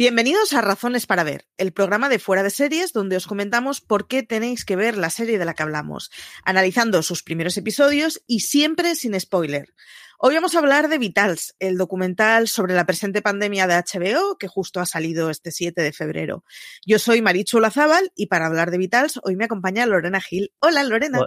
Bienvenidos 0.00 0.54
a 0.54 0.62
Razones 0.62 1.04
para 1.04 1.24
Ver, 1.24 1.44
el 1.58 1.74
programa 1.74 2.08
de 2.08 2.18
Fuera 2.18 2.42
de 2.42 2.48
Series 2.48 2.94
donde 2.94 3.18
os 3.18 3.26
comentamos 3.26 3.82
por 3.82 4.08
qué 4.08 4.22
tenéis 4.22 4.64
que 4.64 4.74
ver 4.74 4.96
la 4.96 5.10
serie 5.10 5.38
de 5.38 5.44
la 5.44 5.52
que 5.52 5.62
hablamos, 5.62 6.10
analizando 6.42 7.02
sus 7.02 7.22
primeros 7.22 7.58
episodios 7.58 8.22
y 8.26 8.40
siempre 8.40 8.94
sin 8.94 9.20
spoiler. 9.20 9.74
Hoy 10.18 10.36
vamos 10.36 10.54
a 10.54 10.60
hablar 10.60 10.88
de 10.88 10.96
Vitals, 10.96 11.54
el 11.58 11.76
documental 11.76 12.48
sobre 12.48 12.72
la 12.72 12.86
presente 12.86 13.20
pandemia 13.20 13.66
de 13.66 13.74
HBO 13.74 14.38
que 14.38 14.48
justo 14.48 14.80
ha 14.80 14.86
salido 14.86 15.28
este 15.28 15.50
7 15.50 15.82
de 15.82 15.92
febrero. 15.92 16.44
Yo 16.86 16.98
soy 16.98 17.20
Marichu 17.20 17.60
Lazábal 17.60 18.10
y 18.16 18.28
para 18.28 18.46
hablar 18.46 18.70
de 18.70 18.78
Vitals 18.78 19.20
hoy 19.22 19.36
me 19.36 19.44
acompaña 19.44 19.84
Lorena 19.84 20.22
Gil. 20.22 20.50
Hola 20.60 20.82
Lorena. 20.82 21.20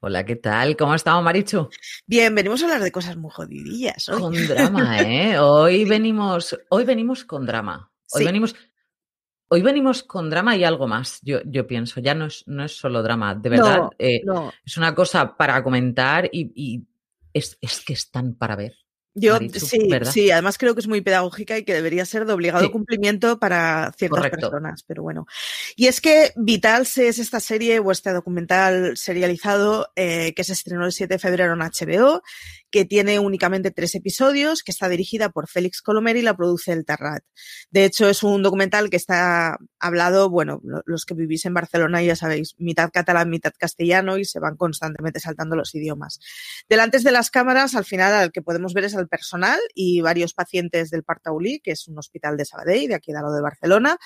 Hola, 0.00 0.24
¿qué 0.24 0.36
tal? 0.36 0.74
¿Cómo 0.78 0.94
ha 0.94 0.96
estado, 0.96 1.20
Marichu? 1.20 1.68
Bien, 2.06 2.34
venimos 2.34 2.62
a 2.62 2.64
hablar 2.64 2.82
de 2.82 2.92
cosas 2.92 3.18
muy 3.18 3.30
jodidillas. 3.30 4.08
Hoy. 4.08 4.22
Con 4.22 4.46
drama, 4.46 5.00
¿eh? 5.02 5.38
Hoy 5.38 5.84
venimos, 5.84 6.58
hoy 6.70 6.84
venimos 6.86 7.22
con 7.26 7.44
drama. 7.44 7.92
Hoy, 8.12 8.20
Sí. 8.20 8.24
venimos, 8.24 8.54
hoy 9.48 9.62
venimos 9.62 10.02
con 10.02 10.30
drama 10.30 10.56
y 10.56 10.64
algo 10.64 10.86
más, 10.86 11.18
yo, 11.22 11.40
yo 11.44 11.66
pienso. 11.66 12.00
Ya 12.00 12.14
no 12.14 12.26
es, 12.26 12.44
no 12.46 12.64
es 12.64 12.72
solo 12.76 13.02
drama, 13.02 13.34
de 13.34 13.48
verdad. 13.48 13.78
No, 13.78 13.90
eh, 13.98 14.20
no. 14.24 14.52
Es 14.64 14.76
una 14.76 14.94
cosa 14.94 15.36
para 15.36 15.62
comentar 15.62 16.28
y, 16.32 16.52
y 16.54 16.86
es, 17.32 17.58
es 17.60 17.80
que 17.84 17.92
están 17.92 18.34
para 18.34 18.56
ver. 18.56 18.74
Yo 19.18 19.32
Marichu, 19.32 19.60
sí, 19.64 19.88
¿verdad? 19.88 20.12
sí, 20.12 20.30
además 20.30 20.58
creo 20.58 20.74
que 20.74 20.80
es 20.80 20.88
muy 20.88 21.00
pedagógica 21.00 21.56
y 21.56 21.64
que 21.64 21.72
debería 21.72 22.04
ser 22.04 22.26
de 22.26 22.34
obligado 22.34 22.66
Sí. 22.66 22.70
cumplimiento 22.70 23.38
para 23.38 23.90
ciertas 23.96 24.18
Correcto. 24.18 24.50
personas, 24.50 24.82
pero 24.82 25.02
bueno. 25.02 25.26
Y 25.74 25.86
es 25.86 26.02
que 26.02 26.34
Vitals 26.36 26.98
es 26.98 27.18
esta 27.18 27.40
serie 27.40 27.78
o 27.78 27.90
este 27.90 28.12
documental 28.12 28.94
serializado 28.98 29.90
eh, 29.96 30.34
que 30.34 30.44
se 30.44 30.52
estrenó 30.52 30.84
el 30.84 30.92
7 30.92 31.14
de 31.14 31.18
febrero 31.18 31.54
en 31.54 31.60
HBO, 31.62 32.22
que 32.76 32.84
tiene 32.84 33.18
únicamente 33.18 33.70
tres 33.70 33.94
episodios, 33.94 34.62
que 34.62 34.70
está 34.70 34.88
dirigida 34.90 35.30
por 35.30 35.48
Félix 35.48 35.80
Colomer 35.80 36.14
y 36.16 36.22
la 36.22 36.36
produce 36.36 36.72
El 36.72 36.84
Terrat. 36.84 37.24
De 37.70 37.86
hecho, 37.86 38.06
es 38.06 38.22
un 38.22 38.42
documental 38.42 38.90
que 38.90 38.96
está 38.96 39.56
hablado, 39.80 40.28
bueno, 40.28 40.60
lo- 40.62 40.82
los 40.84 41.06
que 41.06 41.14
vivís 41.14 41.46
en 41.46 41.54
Barcelona 41.54 42.02
ya 42.02 42.16
sabéis, 42.16 42.54
mitad 42.58 42.90
catalán, 42.92 43.30
mitad 43.30 43.52
castellano 43.58 44.18
y 44.18 44.26
se 44.26 44.40
van 44.40 44.56
constantemente 44.56 45.20
saltando 45.20 45.56
los 45.56 45.74
idiomas. 45.74 46.18
Delante 46.68 46.98
de 46.98 47.12
las 47.12 47.30
cámaras, 47.30 47.74
al 47.74 47.86
final, 47.86 48.12
al 48.12 48.30
que 48.32 48.42
podemos 48.42 48.74
ver 48.74 48.84
es 48.84 48.94
al 48.94 49.08
personal 49.08 49.58
y 49.74 50.02
varios 50.02 50.34
pacientes 50.34 50.90
del 50.90 51.02
Partaulí, 51.02 51.60
que 51.60 51.70
es 51.70 51.88
un 51.88 51.98
hospital 51.98 52.36
de 52.36 52.44
Sabadell, 52.44 52.88
de 52.88 52.94
aquí 52.94 53.12
de 53.12 53.18
lado 53.20 53.34
de 53.34 53.40
Barcelona. 53.40 53.96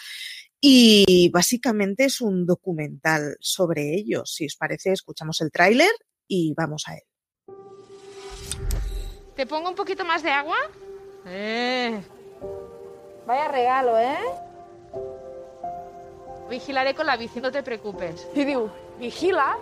Y 0.60 1.30
básicamente 1.32 2.04
es 2.04 2.20
un 2.20 2.46
documental 2.46 3.36
sobre 3.40 3.94
ellos. 3.94 4.32
Si 4.34 4.46
os 4.46 4.56
parece, 4.56 4.92
escuchamos 4.92 5.40
el 5.40 5.50
tráiler 5.50 5.90
y 6.28 6.54
vamos 6.56 6.84
a 6.86 6.94
él. 6.94 7.02
¿Te 9.40 9.46
pongo 9.46 9.70
un 9.70 9.74
poquito 9.74 10.04
más 10.04 10.22
de 10.22 10.30
agua? 10.30 10.58
Eh. 11.24 11.98
Vaya 13.26 13.48
regalo, 13.48 13.98
¿eh? 13.98 14.18
Vigilaré 16.50 16.94
con 16.94 17.06
la 17.06 17.16
bici, 17.16 17.40
no 17.40 17.50
te 17.50 17.62
preocupes. 17.62 18.28
Y 18.34 18.44
digo, 18.44 18.70
vigila, 18.98 19.56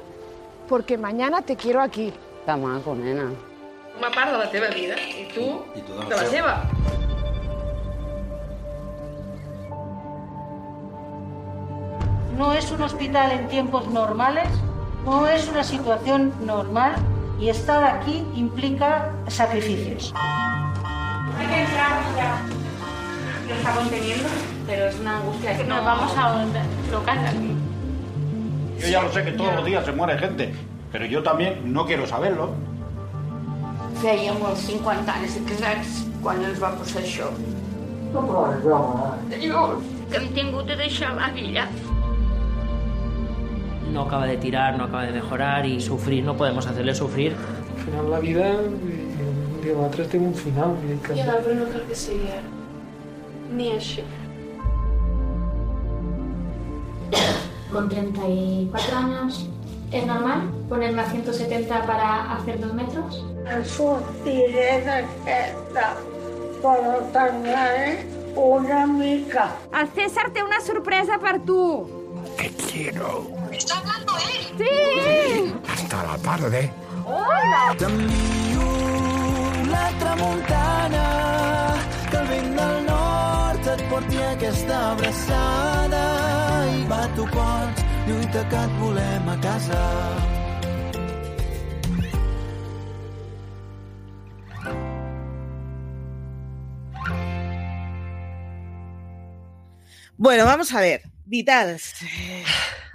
porque 0.69 0.99
mañana 0.99 1.43
te 1.43 1.55
quiero 1.55 1.81
aquí. 1.81 2.13
Està 2.43 2.57
maco, 2.59 2.97
nena. 2.97 3.31
Una 3.97 4.11
part 4.11 4.33
de 4.33 4.39
la 4.39 4.51
teva 4.51 4.67
vida 4.75 4.97
i 4.99 5.29
tu, 5.31 5.47
I 5.79 5.83
tu 5.87 5.95
de 5.95 6.09
la 6.09 6.09
de 6.09 6.11
la 6.11 6.27
teva. 6.27 6.27
seva. 6.27 6.63
No 12.37 12.53
es 12.53 12.69
un 12.73 12.83
hospital 12.83 13.31
en 13.31 13.47
tiempos 13.47 13.87
normales, 13.87 14.49
no 15.05 15.29
es 15.29 15.47
una 15.47 15.63
situación 15.63 16.35
normal 16.45 16.97
y 17.41 17.49
estar 17.49 17.85
aquí 17.85 18.25
implica 18.35 19.13
sacrificios. 19.29 20.13
Hay 21.39 21.47
que 21.47 21.61
entrar 21.61 22.01
ya. 22.17 22.43
Lo 23.49 23.55
está 23.55 23.75
conteniendo, 23.75 24.29
pero 24.67 24.87
es 24.87 24.99
una 25.01 25.19
angustia. 25.19 25.57
que 25.57 25.65
Nos 25.65 25.85
vamos 25.85 26.13
a 26.17 26.45
local 26.91 27.19
aquí. 27.27 27.57
Yo 28.81 28.89
ya 28.89 29.03
lo 29.03 29.13
sé 29.13 29.25
que 29.25 29.33
todos 29.33 29.55
los 29.55 29.65
días 29.65 29.85
se 29.85 29.93
muere 29.93 30.19
gente, 30.19 30.55
pero 30.93 31.07
yo 31.07 31.23
también 31.23 31.73
no 31.73 31.87
quiero 31.87 32.07
saberlo. 32.07 32.55
Fèiem 33.99 34.37
els 34.47 34.61
50 34.63 35.11
anys 35.11 35.33
de 35.35 35.41
casats 35.49 35.95
quan 36.23 36.39
ens 36.47 36.61
va 36.63 36.69
passar 36.79 37.01
això. 37.03 37.33
Llavors, 38.15 39.89
que 40.13 40.21
hem 40.21 40.29
tingut 40.37 40.71
de 40.71 40.77
deixar 40.79 41.17
la 41.17 41.33
villa. 41.35 41.65
No 43.93 44.03
acaba 44.03 44.27
de 44.27 44.37
tirar, 44.37 44.77
no 44.79 44.85
acaba 44.85 45.05
de 45.05 45.13
mejorar 45.13 45.67
y 45.67 45.81
sufrir, 45.81 46.25
no 46.25 46.37
podemos 46.37 46.67
hacerle 46.67 46.95
sufrir. 46.95 47.35
Al 47.79 47.85
final 47.85 48.11
la 48.11 48.19
vida, 48.19 48.47
eh, 48.53 49.59
digo, 49.63 49.77
nosaltres 49.77 50.09
tenim 50.09 50.29
un 50.29 50.35
final. 50.35 50.75
que- 51.03 51.15
I 51.15 51.23
l'altre 51.25 51.55
no 51.55 51.65
cal 51.69 51.83
que 51.89 51.95
sigui 51.95 52.29
ara. 52.29 52.43
Ni 53.55 53.73
així. 53.73 54.03
Con 57.73 57.89
34 57.89 58.97
años, 58.97 59.49
¿es 59.93 60.07
normal 60.07 60.43
ponerme 60.69 61.03
a 61.03 61.11
170 61.11 61.87
para 61.87 62.33
hacer 62.35 62.61
dos 62.61 62.73
metros? 62.75 63.25
Sortiré 63.65 64.83
d'aquesta, 64.85 65.97
però 66.63 67.01
tardaré 67.13 68.05
una 68.37 68.87
mica. 68.87 69.57
El 69.73 69.89
César 69.89 70.31
té 70.31 70.43
una 70.43 70.61
sorpresa 70.61 71.19
per 71.19 71.41
tu. 71.41 71.89
La 79.71 79.91
tramuntana, 79.99 81.05
que 82.11 82.17
el 82.17 82.27
vent 82.29 82.57
del 82.57 82.87
nord 82.87 83.69
et 83.75 83.83
porti 83.91 84.23
aquesta 84.23 84.79
abraçada 84.93 86.05
i 86.77 86.85
va 86.91 87.03
tu 87.17 87.27
pots, 87.35 87.85
lluita 88.07 88.45
que 88.49 88.65
et 88.65 88.73
volem 88.81 89.29
a 89.29 89.37
casa. 89.41 89.83
Bueno, 100.17 100.45
vamos 100.45 100.75
a 100.75 100.81
ver. 100.81 101.03
Vitals. 101.27 101.95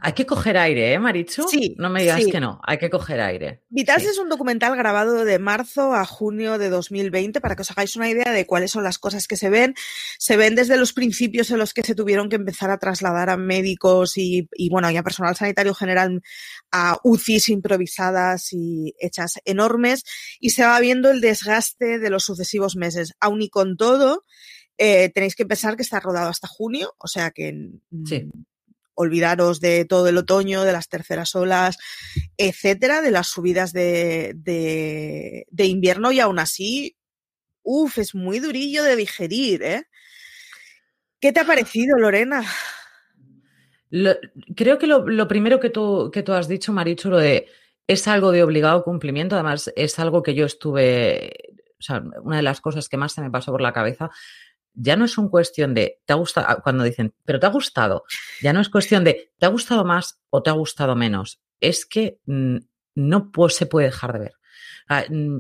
Hay 0.06 0.12
que 0.14 0.26
coger 0.26 0.58
aire, 0.58 0.92
¿eh, 0.94 1.00
Marichu? 1.00 1.48
Sí, 1.48 1.76
No 1.78 1.90
me 1.90 2.02
digas 2.02 2.22
sí. 2.22 2.30
que 2.30 2.42
no, 2.42 2.60
hay 2.64 2.78
que 2.78 2.90
coger 2.90 3.22
aire. 3.22 3.64
Vitals 3.70 4.04
Sí. 4.04 4.10
es 4.10 4.18
un 4.18 4.28
documental 4.28 4.76
grabado 4.76 5.24
de 5.24 5.40
marzo 5.40 5.94
a 5.94 6.04
junio 6.06 6.58
de 6.58 6.70
2020 6.70 7.40
para 7.40 7.56
que 7.56 7.62
os 7.62 7.72
hagáis 7.72 7.96
una 7.96 8.10
idea 8.10 8.30
de 8.34 8.46
cuáles 8.46 8.72
son 8.72 8.84
las 8.84 9.00
cosas 9.00 9.28
que 9.30 9.38
se 9.38 9.50
ven. 9.50 9.76
Se 10.20 10.36
ven 10.36 10.56
desde 10.56 10.76
los 10.76 10.92
principios 10.92 11.52
en 11.52 11.58
los 11.60 11.74
que 11.74 11.84
se 11.84 11.96
tuvieron 11.96 12.28
que 12.28 12.36
empezar 12.36 12.70
a 12.70 12.80
trasladar 12.80 13.30
a 13.30 13.38
médicos 13.38 14.18
y, 14.18 14.50
y, 14.58 14.70
bueno, 14.70 14.92
y 14.92 14.98
a 14.98 15.04
personal 15.04 15.38
sanitario 15.38 15.74
general 15.74 16.22
a 16.74 16.98
UCIs 17.06 17.48
improvisadas 17.48 18.52
y 18.52 18.94
hechas 19.00 19.40
enormes 19.46 20.04
y 20.42 20.50
se 20.50 20.64
va 20.64 20.78
viendo 20.82 21.12
el 21.12 21.22
desgaste 21.22 21.98
de 22.00 22.10
los 22.10 22.26
sucesivos 22.26 22.76
meses. 22.76 23.14
Aún 23.22 23.42
y 23.42 23.50
con 23.50 23.78
todo, 23.78 24.24
eh, 24.78 25.10
tenéis 25.14 25.36
que 25.36 25.46
pensar 25.46 25.78
que 25.78 25.84
está 25.84 26.02
rodado 26.02 26.30
hasta 26.30 26.50
junio, 26.50 26.94
o 26.98 27.08
sea 27.08 27.32
que 27.32 27.54
Sí. 28.06 28.28
Olvidaros 28.96 29.60
de 29.60 29.86
todo 29.86 30.08
el 30.08 30.18
otoño, 30.18 30.64
de 30.64 30.72
las 30.72 30.90
terceras 30.90 31.36
olas, 31.36 31.78
etcétera, 32.38 33.02
de 33.02 33.12
las 33.12 33.28
subidas 33.28 33.74
de, 33.74 34.34
de, 34.36 35.66
invierno 35.66 36.12
y 36.12 36.20
aún 36.20 36.40
así, 36.40 36.96
uff, 37.64 37.98
es 37.98 38.16
muy 38.16 38.40
durillo 38.40 38.84
de 38.84 38.96
digerir, 38.96 39.64
¿eh? 39.64 39.84
¿Qué 41.20 41.32
te 41.32 41.40
ha 41.40 41.46
parecido, 41.46 41.98
Lorena? 41.98 42.44
creo 44.56 44.80
que 44.80 44.88
lo, 44.88 45.28
primero 45.28 45.60
que 45.60 45.70
tú, 45.70 46.10
que 46.12 46.24
tú 46.24 46.34
has 46.34 46.48
dicho, 46.48 46.74
Marichu, 46.74 47.10
lo 47.10 47.18
de 47.20 47.48
es 47.88 48.08
algo 48.08 48.32
de 48.32 48.44
obligado 48.44 48.84
cumplimiento, 48.84 49.36
además 49.36 49.72
es 49.76 50.00
algo 50.00 50.24
que 50.24 50.34
yo 50.34 50.46
estuve, 50.46 51.32
o 51.80 51.82
sea, 51.82 52.02
una 52.24 52.38
de 52.38 52.44
las 52.44 52.60
cosas 52.60 52.90
que 52.90 52.98
más 52.98 53.14
se 53.14 53.22
me 53.22 53.30
pasó 53.30 53.52
por 53.52 53.62
la 53.62 53.74
cabeza, 53.74 54.10
ya 54.74 54.96
no 54.96 55.06
es 55.06 55.18
un 55.18 55.30
cuestión 55.30 55.74
de, 55.74 56.02
te 56.06 56.14
ha 56.14 56.16
gustado, 56.16 56.48
ah, 56.50 56.62
cuando 56.62 56.84
dicen, 56.84 57.14
pero 57.26 57.40
te 57.40 57.46
ha 57.46 57.50
gustado, 57.50 58.04
ya 58.42 58.54
no 58.54 58.62
es 58.62 58.70
cuestión 58.70 59.04
de, 59.04 59.32
te 59.38 59.46
ha 59.46 59.50
gustado 59.50 59.86
más 59.86 60.20
o 60.30 60.42
te 60.42 60.50
ha 60.50 60.54
gustado 60.54 60.96
menos, 60.96 61.42
es 61.60 61.86
que 61.86 62.20
mm, 62.26 62.58
no 62.96 63.32
se 63.50 63.66
puede 63.66 63.88
dejar 63.88 64.14
de 64.14 64.20
ver. 64.20 64.34
Mm, 65.10 65.38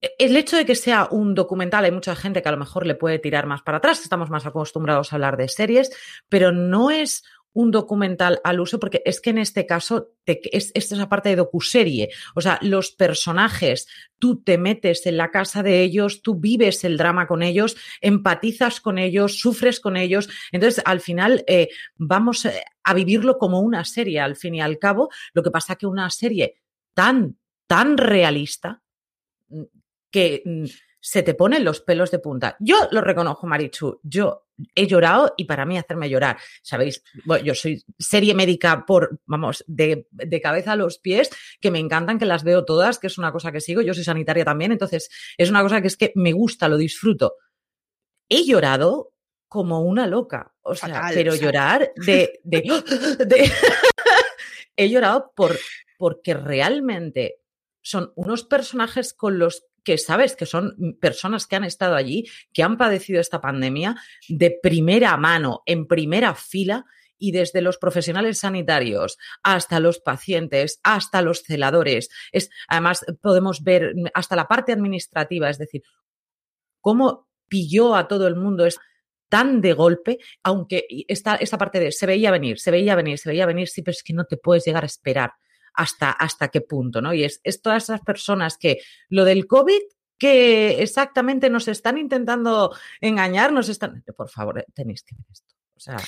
e, 0.00 0.10
el 0.18 0.36
hecho 0.36 0.56
de 0.56 0.66
que 0.66 0.74
sea 0.74 1.08
un 1.10 1.34
documental, 1.34 1.84
hay 1.84 1.92
mucha 1.92 2.16
gente 2.16 2.42
que 2.42 2.48
a 2.48 2.52
lo 2.52 2.58
mejor 2.58 2.86
le 2.86 2.94
puede 2.94 3.18
tirar 3.18 3.46
más 3.46 3.62
para 3.62 3.78
atrás, 3.78 4.02
estamos 4.02 4.30
más 4.30 4.46
acostumbrados 4.46 5.12
a 5.12 5.16
hablar 5.16 5.36
de 5.36 5.48
series, 5.48 5.90
pero 6.28 6.52
no 6.52 6.90
es 6.90 7.24
un 7.52 7.70
documental 7.70 8.40
al 8.44 8.60
uso, 8.60 8.78
porque 8.78 9.02
es 9.04 9.20
que 9.20 9.30
en 9.30 9.38
este 9.38 9.64
caso 9.64 10.10
es, 10.26 10.72
esta 10.74 10.94
es 10.94 10.98
la 10.98 11.08
parte 11.08 11.30
de 11.30 11.36
docuserie. 11.36 12.10
O 12.34 12.40
sea, 12.40 12.58
los 12.60 12.90
personajes, 12.90 13.88
tú 14.18 14.42
te 14.42 14.58
metes 14.58 15.06
en 15.06 15.16
la 15.16 15.30
casa 15.30 15.62
de 15.62 15.82
ellos, 15.82 16.20
tú 16.20 16.34
vives 16.34 16.84
el 16.84 16.98
drama 16.98 17.26
con 17.26 17.42
ellos, 17.42 17.76
empatizas 18.00 18.80
con 18.80 18.98
ellos, 18.98 19.38
sufres 19.38 19.80
con 19.80 19.96
ellos. 19.96 20.28
Entonces, 20.52 20.82
al 20.84 21.00
final, 21.00 21.44
eh, 21.46 21.68
vamos 21.96 22.44
eh, 22.44 22.62
a 22.84 22.92
vivirlo 22.92 23.38
como 23.38 23.60
una 23.60 23.84
serie, 23.84 24.20
al 24.20 24.36
fin 24.36 24.54
y 24.54 24.60
al 24.60 24.78
cabo. 24.78 25.08
Lo 25.32 25.42
que 25.42 25.50
pasa 25.50 25.76
que 25.76 25.86
una 25.86 26.10
serie 26.10 26.56
tan, 26.92 27.38
tan 27.66 27.96
realista 27.96 28.82
mm, 29.48 29.62
que 30.10 30.42
mm, 30.44 30.64
se 31.00 31.22
te 31.22 31.34
ponen 31.34 31.64
los 31.64 31.80
pelos 31.80 32.10
de 32.10 32.18
punta. 32.18 32.56
Yo 32.60 32.88
lo 32.90 33.00
reconozco, 33.00 33.46
Marichu, 33.46 34.00
yo 34.02 34.45
he 34.74 34.86
llorado 34.86 35.34
y 35.36 35.44
para 35.44 35.66
mí 35.66 35.78
hacerme 35.78 36.08
llorar, 36.08 36.38
¿sabéis? 36.62 37.02
yo 37.44 37.54
soy 37.54 37.84
serie 37.98 38.34
médica 38.34 38.84
por, 38.86 39.20
vamos, 39.26 39.64
de, 39.66 40.06
cabeza 40.42 40.72
a 40.72 40.76
los 40.76 40.98
pies, 40.98 41.30
que 41.60 41.70
me 41.70 41.78
encantan, 41.78 42.18
que 42.18 42.26
las 42.26 42.44
veo 42.44 42.64
todas, 42.64 42.98
que 42.98 43.06
es 43.06 43.18
una 43.18 43.32
cosa 43.32 43.52
que 43.52 43.60
sigo, 43.60 43.82
yo 43.82 43.94
soy 43.94 44.04
sanitaria 44.04 44.44
también, 44.44 44.72
entonces 44.72 45.08
es 45.36 45.50
una 45.50 45.62
cosa 45.62 45.80
que 45.80 45.88
es 45.88 45.96
que 45.96 46.12
me 46.14 46.32
gusta, 46.32 46.68
lo 46.68 46.76
disfruto. 46.76 47.34
He 48.28 48.44
llorado 48.44 49.12
como 49.48 49.82
una 49.82 50.06
loca, 50.06 50.54
o 50.62 50.74
sea, 50.74 51.10
pero 51.14 51.34
llorar 51.34 51.92
de... 51.96 52.40
de 52.42 52.62
he 54.76 54.90
llorado 54.90 55.32
por, 55.34 55.56
porque 55.96 56.34
realmente 56.34 57.40
son 57.82 58.12
unos 58.16 58.44
personajes 58.44 59.14
con 59.14 59.38
los 59.38 59.64
que 59.86 59.98
sabes 59.98 60.34
que 60.34 60.46
son 60.46 60.98
personas 61.00 61.46
que 61.46 61.54
han 61.54 61.62
estado 61.62 61.94
allí, 61.94 62.26
que 62.52 62.64
han 62.64 62.76
padecido 62.76 63.20
esta 63.20 63.40
pandemia 63.40 63.94
de 64.28 64.58
primera 64.60 65.16
mano, 65.16 65.62
en 65.64 65.86
primera 65.86 66.34
fila, 66.34 66.86
y 67.18 67.30
desde 67.30 67.62
los 67.62 67.78
profesionales 67.78 68.40
sanitarios 68.40 69.16
hasta 69.44 69.78
los 69.78 70.00
pacientes, 70.00 70.80
hasta 70.82 71.22
los 71.22 71.44
celadores. 71.44 72.10
Es, 72.32 72.50
además, 72.66 73.06
podemos 73.22 73.62
ver 73.62 73.94
hasta 74.12 74.34
la 74.34 74.48
parte 74.48 74.72
administrativa, 74.72 75.48
es 75.48 75.56
decir, 75.56 75.82
cómo 76.80 77.28
pilló 77.48 77.94
a 77.94 78.08
todo 78.08 78.26
el 78.26 78.34
mundo 78.34 78.66
es 78.66 78.78
tan 79.28 79.60
de 79.60 79.72
golpe, 79.72 80.18
aunque 80.42 80.84
esta, 81.06 81.36
esta 81.36 81.58
parte 81.58 81.78
de 81.78 81.92
se 81.92 82.06
veía 82.06 82.32
venir, 82.32 82.58
se 82.58 82.72
veía 82.72 82.96
venir, 82.96 83.18
se 83.18 83.28
veía 83.28 83.46
venir, 83.46 83.68
sí, 83.68 83.82
pero 83.82 83.92
es 83.92 84.02
que 84.02 84.12
no 84.12 84.24
te 84.24 84.36
puedes 84.36 84.64
llegar 84.64 84.82
a 84.82 84.86
esperar 84.86 85.30
hasta, 85.76 86.10
hasta 86.10 86.48
qué 86.48 86.60
punto, 86.60 87.00
¿no? 87.00 87.14
Y 87.14 87.24
es, 87.24 87.40
es 87.44 87.62
todas 87.62 87.84
esas 87.84 88.00
personas 88.00 88.56
que 88.58 88.78
lo 89.08 89.24
del 89.24 89.46
COVID 89.46 89.80
que 90.18 90.82
exactamente 90.82 91.50
nos 91.50 91.68
están 91.68 91.98
intentando 91.98 92.74
engañar, 93.00 93.52
nos 93.52 93.68
están. 93.68 94.02
Por 94.16 94.28
favor, 94.28 94.64
tenéis 94.74 95.02
que 95.02 95.14
ver 95.14 95.26
esto. 95.30 95.54
O 95.76 95.80
sea, 95.80 95.98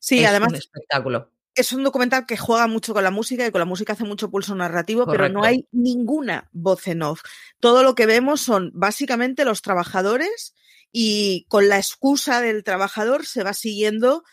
sí, 0.00 0.20
es 0.20 0.28
además, 0.28 0.50
un 0.50 0.58
espectáculo. 0.58 1.30
Es 1.54 1.72
un 1.72 1.84
documental 1.84 2.26
que 2.26 2.36
juega 2.36 2.66
mucho 2.66 2.92
con 2.92 3.04
la 3.04 3.10
música 3.10 3.46
y 3.46 3.52
con 3.52 3.60
la 3.60 3.64
música 3.64 3.92
hace 3.92 4.04
mucho 4.04 4.30
pulso 4.30 4.54
narrativo, 4.54 5.06
pero 5.06 5.28
no 5.28 5.44
hay 5.44 5.68
ninguna 5.70 6.48
voz 6.52 6.88
en 6.88 7.02
off. 7.02 7.22
Todo 7.60 7.82
lo 7.82 7.94
que 7.94 8.06
vemos 8.06 8.40
son 8.40 8.70
básicamente 8.74 9.44
los 9.44 9.62
trabajadores 9.62 10.54
y 10.90 11.46
con 11.48 11.68
la 11.68 11.76
excusa 11.76 12.40
del 12.40 12.64
trabajador 12.64 13.26
se 13.26 13.44
va 13.44 13.52
siguiendo 13.52 14.24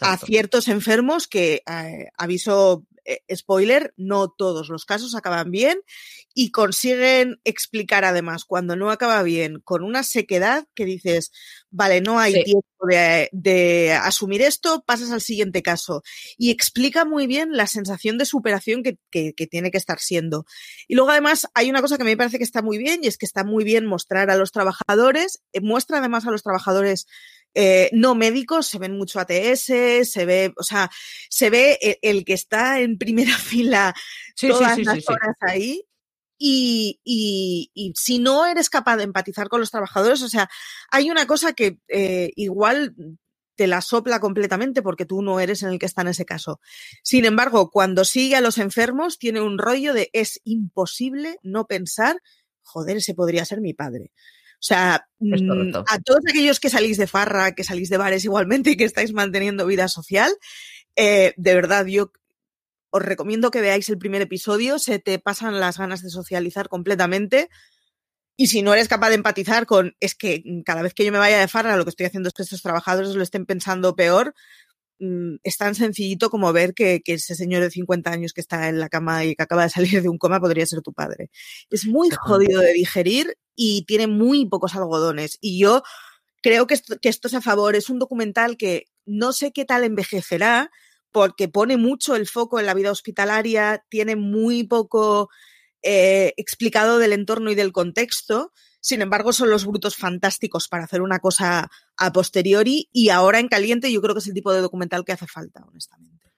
a 0.00 0.16
ciertos 0.16 0.68
enfermos 0.68 1.28
que, 1.28 1.62
eh, 1.66 2.08
aviso 2.16 2.84
eh, 3.06 3.36
spoiler, 3.36 3.94
no 3.96 4.28
todos 4.28 4.68
los 4.68 4.84
casos 4.84 5.14
acaban 5.14 5.50
bien 5.50 5.80
y 6.34 6.50
consiguen 6.50 7.40
explicar 7.44 8.04
además 8.04 8.44
cuando 8.44 8.76
no 8.76 8.90
acaba 8.90 9.22
bien 9.22 9.60
con 9.60 9.82
una 9.82 10.02
sequedad 10.02 10.66
que 10.74 10.84
dices, 10.84 11.32
vale, 11.70 12.00
no 12.00 12.18
hay 12.18 12.44
tiempo 12.44 12.66
de, 13.32 13.98
asumir 14.02 14.42
esto, 14.42 14.82
pasas 14.86 15.10
al 15.12 15.20
siguiente 15.20 15.62
caso. 15.62 16.02
Y 16.36 16.50
explica 16.50 17.04
muy 17.04 17.26
bien 17.26 17.56
la 17.56 17.66
sensación 17.66 18.18
de 18.18 18.26
superación 18.26 18.82
que, 18.82 18.98
que, 19.10 19.46
tiene 19.46 19.70
que 19.70 19.78
estar 19.78 19.98
siendo. 19.98 20.44
Y 20.88 20.94
luego 20.94 21.10
además 21.10 21.46
hay 21.54 21.70
una 21.70 21.80
cosa 21.80 21.98
que 21.98 22.04
me 22.04 22.16
parece 22.16 22.38
que 22.38 22.44
está 22.44 22.62
muy 22.62 22.78
bien 22.78 23.00
y 23.02 23.06
es 23.06 23.18
que 23.18 23.26
está 23.26 23.44
muy 23.44 23.64
bien 23.64 23.86
mostrar 23.86 24.30
a 24.30 24.36
los 24.36 24.52
trabajadores, 24.52 25.42
eh, 25.52 25.60
muestra 25.60 25.98
además 25.98 26.26
a 26.26 26.30
los 26.30 26.42
trabajadores 26.42 27.06
eh, 27.58 27.88
no 27.94 28.14
médicos, 28.14 28.66
se 28.66 28.78
ven 28.78 28.98
mucho 28.98 29.18
ATS, 29.18 29.64
se 29.64 30.26
ve, 30.26 30.52
o 30.58 30.62
sea, 30.62 30.90
se 31.30 31.48
ve 31.48 31.78
e, 31.80 31.98
el, 32.02 32.26
que 32.26 32.34
está 32.34 32.80
en 32.80 32.98
primera 32.98 33.34
fila 33.38 33.94
todas 34.38 34.78
las 34.78 35.08
horas 35.08 35.36
ahí. 35.40 35.82
Y, 36.38 37.00
y, 37.02 37.94
si 37.96 38.18
no 38.18 38.44
eres 38.44 38.68
capaz 38.68 38.98
de 38.98 39.04
empatizar 39.04 39.48
con 39.48 39.60
los 39.60 39.70
trabajadores, 39.70 40.20
o 40.20 40.28
sea, 40.28 40.50
hay 40.90 41.10
una 41.10 41.26
cosa 41.26 41.54
que 41.54 41.78
eh, 41.88 42.30
igual 42.36 42.94
te 43.54 43.66
la 43.66 43.80
sopla 43.80 44.20
completamente 44.20 44.82
porque 44.82 45.06
tú 45.06 45.22
no 45.22 45.40
eres 45.40 45.62
en 45.62 45.70
el 45.70 45.78
que 45.78 45.86
está 45.86 46.02
en 46.02 46.08
ese 46.08 46.26
caso. 46.26 46.60
Sin 47.02 47.24
embargo, 47.24 47.70
cuando 47.70 48.04
sigue 48.04 48.36
a 48.36 48.42
los 48.42 48.58
enfermos, 48.58 49.18
tiene 49.18 49.40
un 49.40 49.56
rollo 49.56 49.94
de 49.94 50.10
es 50.12 50.42
imposible 50.44 51.38
no 51.42 51.66
pensar, 51.66 52.20
joder, 52.60 52.98
ese 52.98 53.14
podría 53.14 53.46
ser 53.46 53.62
mi 53.62 53.72
padre. 53.72 54.12
O 54.58 54.66
sea, 54.66 55.06
mm, 55.18 55.76
a 55.86 55.98
todos 56.00 56.20
aquellos 56.28 56.60
que 56.60 56.70
salís 56.70 56.96
de 56.96 57.06
farra, 57.06 57.52
que 57.52 57.64
salís 57.64 57.88
de 57.90 57.98
bares 57.98 58.24
igualmente 58.24 58.70
y 58.72 58.76
que 58.76 58.84
estáis 58.84 59.12
manteniendo 59.12 59.66
vida 59.66 59.88
social, 59.88 60.32
eh, 60.96 61.34
de 61.36 61.54
verdad, 61.54 61.86
yo 61.86 62.12
os 62.90 63.02
recomiendo 63.02 63.50
que 63.50 63.60
veáis 63.60 63.88
el 63.88 63.98
primer 63.98 64.22
episodio, 64.22 64.78
se 64.78 64.98
te 64.98 65.18
pasan 65.18 65.60
las 65.60 65.78
ganas 65.78 66.02
de 66.02 66.10
socializar 66.10 66.68
completamente. 66.68 67.48
Y 68.38 68.48
si 68.48 68.62
no 68.62 68.74
eres 68.74 68.88
capaz 68.88 69.08
de 69.10 69.14
empatizar 69.16 69.66
con, 69.66 69.96
es 69.98 70.14
que 70.14 70.42
cada 70.64 70.82
vez 70.82 70.92
que 70.94 71.04
yo 71.04 71.12
me 71.12 71.18
vaya 71.18 71.38
de 71.38 71.48
farra, 71.48 71.76
lo 71.76 71.84
que 71.84 71.90
estoy 71.90 72.06
haciendo 72.06 72.28
es 72.28 72.34
que 72.34 72.42
estos 72.42 72.62
trabajadores 72.62 73.14
lo 73.14 73.22
estén 73.22 73.46
pensando 73.46 73.96
peor, 73.96 74.34
Mm, 74.98 75.36
es 75.42 75.56
tan 75.58 75.74
sencillito 75.74 76.30
como 76.30 76.52
ver 76.52 76.72
que, 76.74 77.02
ese 77.04 77.34
señor 77.34 77.62
de 77.62 77.70
50 77.70 78.10
años 78.10 78.32
que 78.32 78.40
está 78.40 78.68
en 78.68 78.78
la 78.80 78.88
cama 78.88 79.24
y 79.24 79.34
que 79.34 79.42
acaba 79.42 79.64
de 79.64 79.70
salir 79.70 80.02
de 80.02 80.08
un 80.08 80.18
coma 80.18 80.40
podría 80.40 80.66
ser 80.66 80.80
tu 80.82 80.92
padre. 80.92 81.30
Es 81.70 81.86
muy 81.86 82.08
jodido 82.10 82.60
de 82.60 82.72
digerir 82.72 83.36
y 83.56 83.84
tiene 83.86 84.06
muy 84.06 84.46
pocos 84.46 84.74
algodones. 84.76 85.38
Y 85.40 85.58
yo 85.58 85.82
creo 86.42 86.66
que 86.66 86.74
esto, 86.74 86.96
es 87.02 87.34
a 87.34 87.40
favor. 87.40 87.74
Es 87.74 87.90
un 87.90 87.98
documental 87.98 88.56
que 88.56 88.84
no 89.04 89.32
sé 89.32 89.52
qué 89.52 89.64
tal 89.64 89.82
envejecerá 89.82 90.70
porque 91.10 91.48
pone 91.48 91.76
mucho 91.76 92.14
el 92.14 92.28
foco 92.28 92.60
en 92.60 92.66
la 92.66 92.74
vida 92.74 92.90
hospitalaria, 92.90 93.84
tiene 93.88 94.16
muy 94.16 94.64
poco 94.64 95.30
eh, 95.82 96.34
explicado 96.36 96.98
del 96.98 97.14
entorno 97.14 97.50
y 97.50 97.54
del 97.54 97.72
contexto 97.72 98.52
sin 98.86 99.02
embargo, 99.02 99.32
son 99.32 99.50
los 99.50 99.66
brutos 99.66 99.96
fantásticos 99.96 100.68
para 100.68 100.84
hacer 100.84 101.02
una 101.02 101.18
cosa 101.18 101.68
a 101.96 102.12
posteriori 102.12 102.88
y 102.92 103.08
ahora 103.08 103.40
en 103.40 103.48
caliente 103.48 103.90
yo 103.90 104.00
creo 104.00 104.14
que 104.14 104.20
es 104.20 104.28
el 104.28 104.34
tipo 104.34 104.52
de 104.52 104.60
documental 104.60 105.04
que 105.04 105.10
hace 105.10 105.26
falta, 105.26 105.64
honestamente. 105.66 106.30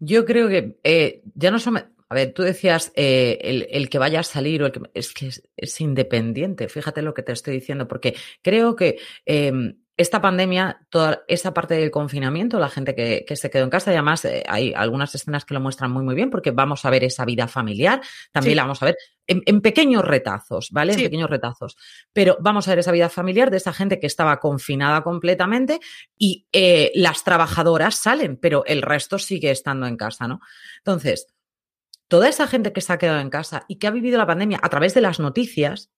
Yo 0.00 0.24
creo 0.24 0.48
que 0.48 0.80
eh, 0.82 1.22
ya 1.36 1.52
no 1.52 1.60
son... 1.60 1.95
A 2.08 2.14
ver, 2.14 2.32
tú 2.32 2.42
decías 2.42 2.92
eh, 2.94 3.66
el, 3.70 3.88
que 3.88 3.98
vaya 3.98 4.20
a 4.20 4.24
salir 4.24 4.62
o 4.62 4.66
el 4.66 4.72
que... 4.72 4.80
Es 4.94 5.12
que 5.12 5.30
es, 5.56 5.80
independiente, 5.80 6.68
fíjate 6.68 7.02
lo 7.02 7.14
que 7.14 7.22
te 7.22 7.32
estoy 7.32 7.54
diciendo, 7.54 7.88
porque 7.88 8.14
creo 8.42 8.76
que 8.76 8.98
em, 9.24 9.76
esta 9.96 10.20
pandemia, 10.20 10.86
toda 10.90 11.24
esa 11.26 11.54
parte 11.54 11.74
del 11.74 11.90
confinamiento, 11.90 12.58
la 12.58 12.68
gente 12.68 12.94
que, 12.94 13.36
se 13.36 13.50
quedó 13.50 13.64
en 13.64 13.70
casa, 13.70 13.90
y 13.90 13.94
además 13.94 14.24
eh, 14.26 14.44
hay 14.46 14.74
algunas 14.74 15.14
escenas 15.14 15.44
que 15.44 15.54
lo 15.54 15.60
muestran 15.60 15.90
muy, 15.90 16.04
muy 16.04 16.14
bien, 16.14 16.30
porque 16.30 16.50
vamos 16.50 16.84
a 16.84 16.90
ver 16.90 17.02
esa 17.02 17.24
vida 17.24 17.48
familiar, 17.48 18.02
también 18.30 18.56
la 18.56 18.62
vamos 18.62 18.82
a 18.82 18.86
ver 18.86 18.96
en, 19.26 19.60
pequeños 19.60 20.04
retazos, 20.04 20.70
¿vale? 20.70 20.92
En 20.92 21.02
pequeños 21.02 21.30
retazos. 21.30 21.76
Pero 22.12 22.36
vamos 22.40 22.68
a 22.68 22.72
ver 22.72 22.80
esa 22.80 22.92
vida 22.92 23.08
familiar 23.08 23.50
de 23.50 23.56
esa 23.56 23.72
gente 23.72 23.98
que 23.98 24.06
estaba 24.06 24.38
confinada 24.38 25.02
completamente 25.02 25.80
y 26.16 26.46
eh, 26.52 26.92
las 26.94 27.24
trabajadoras 27.24 27.96
salen, 27.96 28.36
pero 28.36 28.64
el 28.66 28.82
resto 28.82 29.18
sigue 29.18 29.50
estando 29.50 29.86
en 29.86 29.96
casa, 29.96 30.28
¿no? 30.28 30.40
Entonces, 30.78 31.35
toda 32.08 32.28
esa 32.28 32.46
gente 32.46 32.72
que 32.72 32.80
se 32.80 32.92
ha 32.92 32.98
quedado 32.98 33.20
en 33.20 33.30
casa 33.30 33.64
y 33.68 33.76
que 33.76 33.86
ha 33.86 33.90
vivido 33.90 34.18
la 34.18 34.26
pandemia 34.26 34.60
a 34.62 34.68
través 34.68 34.94
de 34.94 35.00
las 35.00 35.20
noticias, 35.20 35.90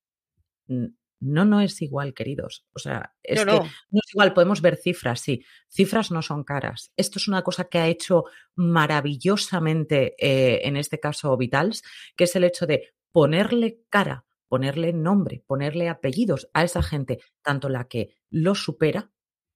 no, 1.20 1.44
no 1.44 1.60
es 1.60 1.82
igual, 1.82 2.14
queridos. 2.14 2.66
O 2.72 2.78
sea, 2.78 3.14
es 3.22 3.44
no, 3.44 3.62
que 3.62 3.68
no 3.90 4.00
es 4.04 4.14
igual, 4.14 4.34
podemos 4.34 4.60
ver 4.60 4.76
cifras, 4.76 5.20
sí. 5.20 5.44
Cifras 5.68 6.10
no 6.10 6.22
son 6.22 6.44
caras. 6.44 6.92
Esto 6.96 7.18
es 7.18 7.28
una 7.28 7.42
cosa 7.42 7.64
que 7.64 7.78
ha 7.78 7.88
hecho 7.88 8.24
maravillosamente, 8.54 10.14
eh, 10.18 10.66
en 10.66 10.76
este 10.76 11.00
caso, 11.00 11.36
Vitals, 11.36 11.82
que 12.16 12.24
es 12.24 12.36
el 12.36 12.44
hecho 12.44 12.66
de 12.66 12.94
ponerle 13.10 13.80
cara, 13.90 14.26
ponerle 14.48 14.92
nombre, 14.92 15.42
ponerle 15.46 15.88
apellidos 15.88 16.48
a 16.54 16.64
esa 16.64 16.82
gente, 16.82 17.18
tanto 17.42 17.68
la 17.68 17.88
que 17.88 18.16
lo 18.30 18.54
supera 18.54 19.10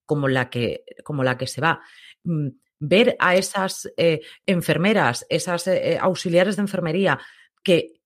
como 0.05 0.29
la 0.29 0.51
que, 0.51 0.85
como 1.05 1.23
la 1.23 1.39
que 1.39 1.47
se 1.47 1.61
va. 1.61 1.81
Ver 2.85 3.17
a 3.21 3.37
esas 3.37 3.89
eh, 3.97 4.23
enfermeras, 4.45 5.25
esas 5.29 5.69
eh, 5.69 5.99
auxiliares 6.01 6.57
de 6.57 6.63
enfermería 6.63 7.21
que 7.63 8.03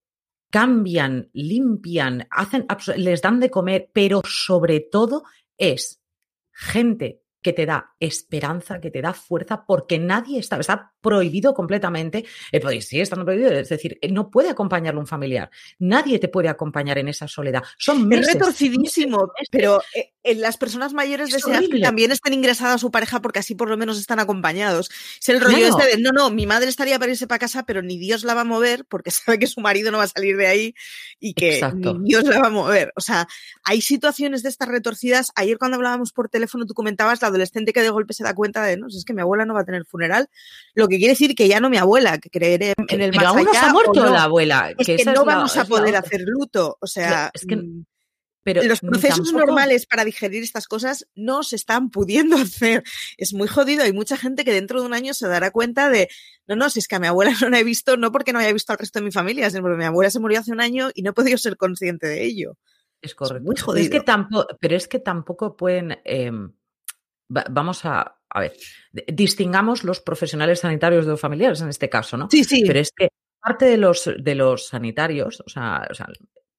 cambian, 0.51 1.29
limpian, 1.33 2.27
hacen, 2.29 2.67
les 2.95 3.21
dan 3.23 3.39
de 3.39 3.49
comer, 3.49 3.89
pero 3.91 4.21
sobre 4.23 4.79
todo 4.79 5.23
es 5.57 6.03
gente 6.51 7.23
que 7.41 7.53
te 7.53 7.65
da 7.65 7.95
esperanza, 7.99 8.79
que 8.79 8.91
te 8.91 9.01
da 9.01 9.13
fuerza, 9.13 9.65
porque 9.65 9.97
nadie 9.97 10.37
está 10.37 10.57
prohibido 11.07 11.53
completamente, 11.53 12.25
eh, 12.51 12.59
pues, 12.59 12.85
sí, 12.85 12.99
estando 12.99 13.23
prohibido, 13.23 13.49
es 13.51 13.69
decir, 13.69 13.97
eh, 14.01 14.11
no 14.11 14.29
puede 14.29 14.49
acompañarlo 14.49 14.99
un 14.99 15.07
familiar, 15.07 15.49
nadie 15.79 16.19
te 16.19 16.27
puede 16.27 16.49
acompañar 16.49 16.97
en 16.97 17.07
esa 17.07 17.29
soledad. 17.29 17.63
Son 17.77 18.05
meses, 18.05 18.27
es 18.27 18.33
retorcidísimo, 18.33 19.31
pero 19.49 19.81
eh, 19.95 20.11
en 20.23 20.41
las 20.41 20.57
personas 20.57 20.93
mayores 20.93 21.31
desean 21.31 21.65
que 21.69 21.79
también 21.79 22.11
estén 22.11 22.33
ingresadas 22.33 22.75
a 22.75 22.77
su 22.77 22.91
pareja 22.91 23.21
porque 23.21 23.39
así 23.39 23.55
por 23.55 23.69
lo 23.69 23.77
menos 23.77 23.97
están 23.97 24.19
acompañados. 24.19 24.89
Es 25.21 25.29
el 25.29 25.39
rollo 25.39 25.65
este 25.65 25.95
de, 25.95 26.01
no, 26.01 26.11
no, 26.11 26.29
mi 26.29 26.45
madre 26.45 26.67
estaría 26.67 26.99
para 26.99 27.11
irse 27.11 27.25
para 27.25 27.39
casa, 27.39 27.63
pero 27.63 27.81
ni 27.81 27.97
Dios 27.97 28.25
la 28.25 28.33
va 28.33 28.41
a 28.41 28.43
mover 28.43 28.83
porque 28.83 29.09
sabe 29.11 29.39
que 29.39 29.47
su 29.47 29.61
marido 29.61 29.91
no 29.91 29.99
va 29.99 30.03
a 30.03 30.07
salir 30.07 30.35
de 30.35 30.47
ahí 30.47 30.75
y 31.21 31.33
que 31.33 31.61
ni 31.73 32.09
Dios 32.09 32.25
la 32.25 32.41
va 32.41 32.47
a 32.47 32.51
mover. 32.51 32.91
O 32.97 33.01
sea, 33.01 33.29
hay 33.63 33.79
situaciones 33.79 34.43
de 34.43 34.49
estas 34.49 34.67
retorcidas. 34.67 35.31
Ayer 35.35 35.57
cuando 35.57 35.75
hablábamos 35.75 36.11
por 36.11 36.27
teléfono 36.27 36.65
tú 36.65 36.73
comentabas 36.73 37.21
la 37.21 37.29
adolescente 37.29 37.71
que 37.71 37.81
de 37.81 37.89
golpe 37.89 38.13
se 38.13 38.25
da 38.25 38.35
cuenta 38.35 38.63
de, 38.63 38.75
no, 38.75 38.89
si 38.89 38.97
es 38.97 39.05
que 39.05 39.13
mi 39.13 39.21
abuela 39.21 39.45
no 39.45 39.53
va 39.53 39.61
a 39.61 39.65
tener 39.65 39.85
funeral, 39.85 40.29
lo 40.73 40.89
que 40.89 40.96
quiere 40.97 41.13
decir 41.13 41.35
que 41.35 41.47
ya 41.47 41.59
no 41.59 41.69
mi 41.69 41.77
abuela, 41.77 42.17
que 42.17 42.29
creeré 42.29 42.73
en 42.89 43.01
el 43.01 43.11
pero 43.11 43.33
más 43.33 43.45
aún 43.45 43.47
ha 43.55 43.73
muerto 43.73 44.05
la 44.09 44.23
abuela. 44.23 44.73
Es 44.77 44.85
que, 44.85 45.05
no 45.05 45.25
vamos 45.25 45.55
a 45.57 45.65
poder 45.65 45.95
hacer 45.95 46.21
luto. 46.25 46.77
O 46.79 46.87
sea, 46.87 47.31
es 47.33 47.45
que 47.45 47.55
mm, 47.55 47.85
pero 48.47 48.63
los 48.63 48.79
procesos 48.79 49.33
normales 49.33 49.85
para 49.85 50.05
digerir 50.05 50.41
estas 50.41 50.67
cosas 50.67 51.05
no 51.15 51.43
se 51.43 51.57
están 51.57 51.89
pudiendo 51.89 52.37
hacer. 52.37 52.81
Es 53.17 53.33
muy 53.33 53.49
jodido. 53.49 53.83
Hay 53.83 53.91
mucha 53.91 54.15
gente 54.15 54.45
que 54.45 54.53
dentro 54.53 54.79
de 54.79 54.87
un 54.87 54.93
año 54.93 55.13
se 55.13 55.27
dará 55.27 55.51
cuenta 55.51 55.89
de, 55.89 56.07
no, 56.47 56.55
no, 56.55 56.69
si 56.69 56.79
es 56.79 56.87
que 56.87 56.95
a 56.95 56.99
mi 56.99 57.07
abuela 57.07 57.31
no 57.41 57.49
la 57.49 57.59
he 57.59 57.65
visto, 57.65 57.97
no 57.97 58.09
porque 58.13 58.31
no 58.31 58.39
haya 58.39 58.53
visto 58.53 58.71
al 58.71 58.79
resto 58.79 58.99
de 58.99 59.05
mi 59.05 59.11
familia, 59.11 59.49
sino 59.49 59.63
porque 59.63 59.75
mi 59.75 59.83
abuela 59.83 60.09
se 60.09 60.21
murió 60.21 60.39
hace 60.39 60.53
un 60.53 60.61
año 60.61 60.91
y 60.93 61.01
no 61.01 61.09
he 61.09 61.13
podido 61.13 61.37
ser 61.37 61.57
consciente 61.57 62.07
de 62.07 62.23
ello. 62.23 62.57
Es 63.01 63.15
correcto. 63.15 63.43
muy 63.43 63.57
jodido. 63.57 63.83
Es 63.83 63.89
que 63.89 63.99
tampoco, 63.99 64.47
pero 64.61 64.77
es 64.77 64.87
que 64.87 64.99
tampoco 64.99 65.57
pueden. 65.57 65.99
Em, 66.05 66.53
vamos 67.27 67.83
a, 67.83 68.16
a 68.29 68.41
ver, 68.41 68.53
distingamos 69.07 69.83
los 69.83 69.99
profesionales 70.01 70.59
sanitarios 70.59 71.05
de 71.05 71.11
los 71.11 71.21
familiares 71.21 71.61
en 71.61 71.69
este 71.69 71.89
caso, 71.89 72.17
¿no? 72.17 72.29
Sí, 72.29 72.43
sí. 72.43 72.63
Pero 72.65 72.79
es 72.79 72.91
que 72.91 73.09
parte 73.41 73.65
de 73.65 73.77
los, 73.77 74.09
de 74.17 74.35
los 74.35 74.67
sanitarios, 74.67 75.41
o 75.45 75.49
sea, 75.49 75.87
o 75.89 75.93
sea 75.93 76.07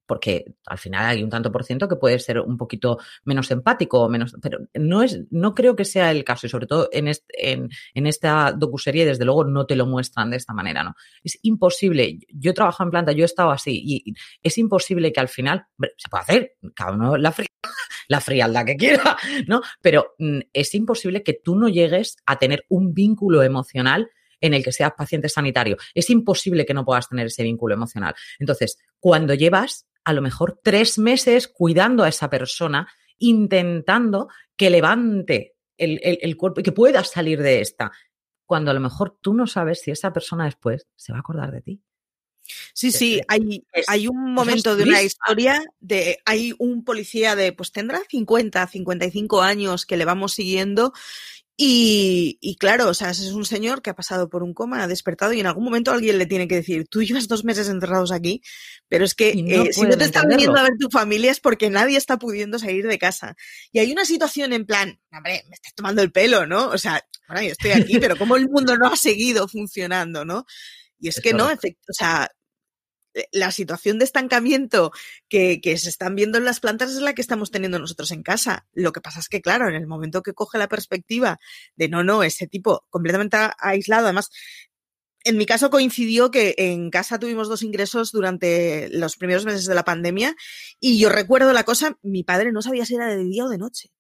porque 0.09 0.47
al 0.67 0.79
final 0.79 1.05
hay 1.05 1.23
un 1.23 1.29
tanto 1.29 1.53
por 1.53 1.65
ciento 1.65 1.87
que 1.87 1.97
puede 1.97 2.19
ser 2.19 2.41
un 2.41 2.57
poquito 2.57 2.99
menos 3.25 3.51
empático 3.51 4.01
o 4.01 4.09
menos, 4.09 4.35
pero 4.41 4.59
no 4.75 5.03
es, 5.03 5.21
no 5.31 5.55
creo 5.55 5.77
que 5.77 5.85
sea 5.85 6.11
el 6.11 6.25
caso 6.25 6.47
y 6.47 6.51
sobre 6.51 6.67
todo 6.67 6.89
en, 6.91 7.09
en, 7.09 7.69
en, 7.95 8.07
esta 8.07 8.53
docuserie 8.53 9.05
desde 9.05 9.27
luego 9.27 9.45
no 9.45 9.67
te 9.67 9.77
lo 9.77 9.87
muestran 9.87 10.31
de 10.31 10.39
esta 10.39 10.55
manera, 10.55 10.83
¿no? 10.83 10.95
Es 11.23 11.39
imposible, 11.43 12.19
yo 12.31 12.53
he 12.53 12.55
trabajado 12.55 12.89
en 12.89 12.91
planta, 12.91 13.13
yo 13.13 13.23
he 13.23 13.27
estado 13.27 13.51
así 13.51 13.83
y 13.85 14.15
es 14.43 14.57
imposible 14.57 15.13
que 15.13 15.21
al 15.21 15.29
final, 15.29 15.67
se 15.99 16.09
puede 16.09 16.23
hacer, 16.23 16.53
cada 16.75 16.93
uno 16.93 17.19
la, 17.19 17.35
la 18.09 18.21
frialdad 18.23 18.65
que 18.65 18.77
quiera, 18.77 19.19
¿no? 19.47 19.61
Pero 19.83 20.15
mm, 20.19 20.39
es 20.55 20.75
imposible 20.75 21.23
que 21.23 21.35
tú 21.35 21.55
no 21.55 21.69
llegues 21.69 22.17
a 22.25 22.39
tener 22.39 22.65
un 22.71 22.95
vínculo 22.95 23.43
emocional 23.43 24.09
en 24.41 24.55
el 24.55 24.63
que 24.63 24.73
seas 24.73 24.93
paciente 24.97 25.29
sanitario. 25.29 25.77
Es 25.95 26.11
imposible 26.11 26.65
que 26.65 26.75
no 26.75 26.85
puedas 26.85 27.09
tener 27.09 27.27
ese 27.27 27.43
vínculo 27.43 27.75
emocional. 27.75 28.15
Entonces, 28.39 28.79
cuando 29.01 29.35
llevas 29.35 29.88
a 30.09 30.15
lo 30.15 30.23
mejor 30.23 30.59
tres 30.65 30.99
meses 30.99 31.49
cuidando 31.49 32.03
a 32.03 32.09
esa 32.09 32.31
persona, 32.31 32.89
intentando 33.19 34.29
que 34.57 34.71
levante 34.71 35.57
el, 35.77 36.35
cuerpo 36.39 36.61
y 36.61 36.63
que 36.63 36.73
pueda 36.73 37.05
salir 37.05 37.43
de 37.43 37.61
esta, 37.61 37.93
cuando 38.47 38.71
a 38.71 38.75
lo 38.75 38.81
mejor 38.81 39.19
tú 39.21 39.35
no 39.35 39.47
sabes 39.47 39.83
si 39.83 39.91
esa 39.91 40.11
persona 40.11 40.47
después 40.47 40.87
se 40.97 41.13
va 41.13 41.19
a 41.19 41.21
acordar 41.21 41.53
de 41.53 41.61
ti. 41.61 41.83
Sí, 42.73 42.91
sí, 42.91 43.21
hay, 43.29 43.67
hay 43.87 44.09
un 44.09 44.33
momento 44.33 44.77
de 44.77 44.85
una 44.85 45.03
historia 45.03 45.63
de, 45.79 46.21
hay 46.25 46.55
un 46.59 46.85
policía 46.85 47.37
de, 47.37 47.53
pues 47.53 47.71
tendrá 47.71 48.01
50, 48.09 48.67
55 48.67 49.43
años 49.43 49.85
que 49.85 49.99
le 49.99 50.07
vamos 50.07 50.33
siguiendo 50.33 50.95
y, 51.61 52.57
claro, 52.61 52.89
o 52.89 52.95
sea, 52.95 53.11
es 53.11 53.33
un 53.33 53.45
señor 53.45 53.83
que 53.83 53.91
ha 53.91 53.97
pasado 53.97 54.29
por 54.29 54.45
un 54.45 54.55
coma, 54.55 54.85
ha 54.85 54.87
despertado 54.87 55.33
y 55.33 55.41
en 55.41 55.47
algún 55.47 55.65
momento 55.65 55.91
alguien 55.91 56.17
le 56.17 56.27
tiene 56.27 56.47
que 56.47 56.55
decir, 56.55 56.87
tú 56.89 57.03
llevas 57.03 57.27
dos 57.27 57.45
meses 57.45 57.69
enterrados 57.69 58.13
aquí, 58.13 58.43
pero 58.87 59.05
es 59.05 59.17
que 59.17 59.31
eh, 59.31 59.73
si 59.73 59.83
no 59.83 59.99
te 59.99 60.05
están 60.05 60.29
viniendo 60.29 60.57
a 60.57 60.63
ver 60.63 60.75
tu 60.79 60.89
familia 60.89 61.33
es 61.33 61.41
porque 61.41 61.69
nadie 61.69 61.99
está 61.99 62.17
pudiendo 62.17 62.61
salir 62.61 62.87
de 62.87 62.97
casa. 62.97 63.35
Y 63.73 63.81
hay 63.81 63.91
una 63.91 64.05
situación 64.05 64.53
en 64.53 64.67
plan, 64.67 65.01
hombre, 65.11 65.43
me 65.49 65.55
estás 65.55 65.75
tomando 65.75 66.01
el 66.01 66.13
pelo, 66.13 66.47
¿no? 66.47 66.69
O 66.69 66.79
sea, 66.79 67.05
bueno, 67.27 67.43
yo 67.43 67.51
estoy 67.51 67.73
aquí, 67.73 67.99
pero 67.99 68.17
¿cómo 68.17 68.37
el 68.37 68.49
mundo 68.49 68.77
no 68.77 68.87
ha 68.87 68.97
seguido 68.97 69.49
funcionando, 69.49 70.25
no? 70.25 70.47
Y 71.01 71.09
es, 71.09 71.21
que 71.21 71.33
no, 71.33 71.47
o 71.47 71.93
sea, 71.93 72.31
la 73.33 73.51
situación 73.51 73.99
de 73.99 74.05
estancamiento 74.05 74.93
que, 75.29 75.61
se 75.79 75.89
están 75.89 76.15
viendo 76.15 76.39
en 76.39 76.45
las 76.45 76.61
plantas 76.61 76.91
es 76.91 77.01
la 77.01 77.15
que 77.15 77.23
estamos 77.23 77.51
teniendo 77.51 77.79
nosotros 77.79 78.11
en 78.11 78.23
casa. 78.23 78.67
Lo 78.73 78.93
que 78.93 79.01
pasa 79.01 79.21
es 79.21 79.29
que, 79.29 79.41
claro, 79.41 79.69
en 79.69 79.75
el 79.75 79.87
momento 79.87 80.23
que 80.23 80.35
coge 80.35 80.59
la 80.59 80.69
perspectiva 80.69 81.39
de 81.77 81.89
no, 81.89 82.05
no, 82.05 82.23
ese 82.23 82.47
tipo 82.47 82.85
completamente 82.91 83.37
aislado, 83.59 84.07
además, 84.07 84.31
en 85.25 85.37
mi 85.37 85.47
caso 85.47 85.71
coincidió 85.71 86.31
que 86.31 86.55
en 86.59 86.91
casa 86.91 87.19
tuvimos 87.19 87.49
dos 87.49 87.63
ingresos 87.63 88.13
durante 88.13 88.89
los 88.91 89.17
primeros 89.17 89.45
meses 89.45 89.67
de 89.67 89.75
la 89.75 89.85
pandemia 89.85 90.37
y 90.81 90.99
yo 90.99 91.09
recuerdo 91.09 91.53
la 91.53 91.65
cosa, 91.65 91.99
mi 92.03 92.23
padre 92.23 92.53
no 92.53 92.63
sabía 92.63 92.87
si 92.87 92.95
era 92.95 93.09
de 93.09 93.25
día 93.25 93.45
o 93.45 93.49
de 93.49 93.59
noche. 93.59 93.91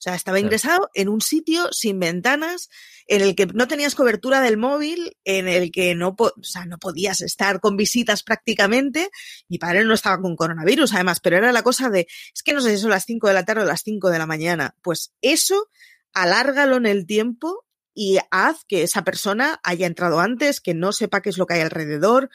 O 0.00 0.02
sea, 0.02 0.14
estaba 0.14 0.40
ingresado 0.40 0.88
en 0.94 1.10
un 1.10 1.20
sitio 1.20 1.68
sin 1.72 2.00
ventanas, 2.00 2.70
en 3.06 3.20
el 3.20 3.34
que 3.34 3.44
no 3.44 3.68
tenías 3.68 3.94
cobertura 3.94 4.40
del 4.40 4.56
móvil, 4.56 5.14
en 5.24 5.46
el 5.46 5.70
que 5.70 5.94
no, 5.94 6.16
o 6.18 6.32
sea, 6.40 6.64
no 6.64 6.78
podías 6.78 7.20
estar 7.20 7.60
con 7.60 7.76
visitas 7.76 8.22
prácticamente. 8.22 9.10
Mi 9.50 9.58
padre 9.58 9.84
no 9.84 9.92
estaba 9.92 10.18
con 10.22 10.36
coronavirus, 10.36 10.94
además, 10.94 11.20
pero 11.20 11.36
era 11.36 11.52
la 11.52 11.62
cosa 11.62 11.90
de, 11.90 12.06
es 12.34 12.42
que 12.42 12.54
no 12.54 12.62
sé 12.62 12.70
si 12.70 12.78
son 12.80 12.88
las 12.88 13.04
5 13.04 13.28
de 13.28 13.34
la 13.34 13.44
tarde 13.44 13.60
o 13.60 13.66
las 13.66 13.82
5 13.82 14.08
de 14.08 14.18
la 14.18 14.24
mañana. 14.24 14.74
Pues 14.80 15.12
eso, 15.20 15.68
alárgalo 16.14 16.76
en 16.76 16.86
el 16.86 17.04
tiempo 17.04 17.66
y 17.92 18.16
haz 18.30 18.64
que 18.64 18.82
esa 18.82 19.04
persona 19.04 19.60
haya 19.62 19.86
entrado 19.86 20.20
antes, 20.20 20.62
que 20.62 20.72
no 20.72 20.92
sepa 20.92 21.20
qué 21.20 21.28
es 21.28 21.36
lo 21.36 21.44
que 21.44 21.54
hay 21.54 21.60
alrededor, 21.60 22.30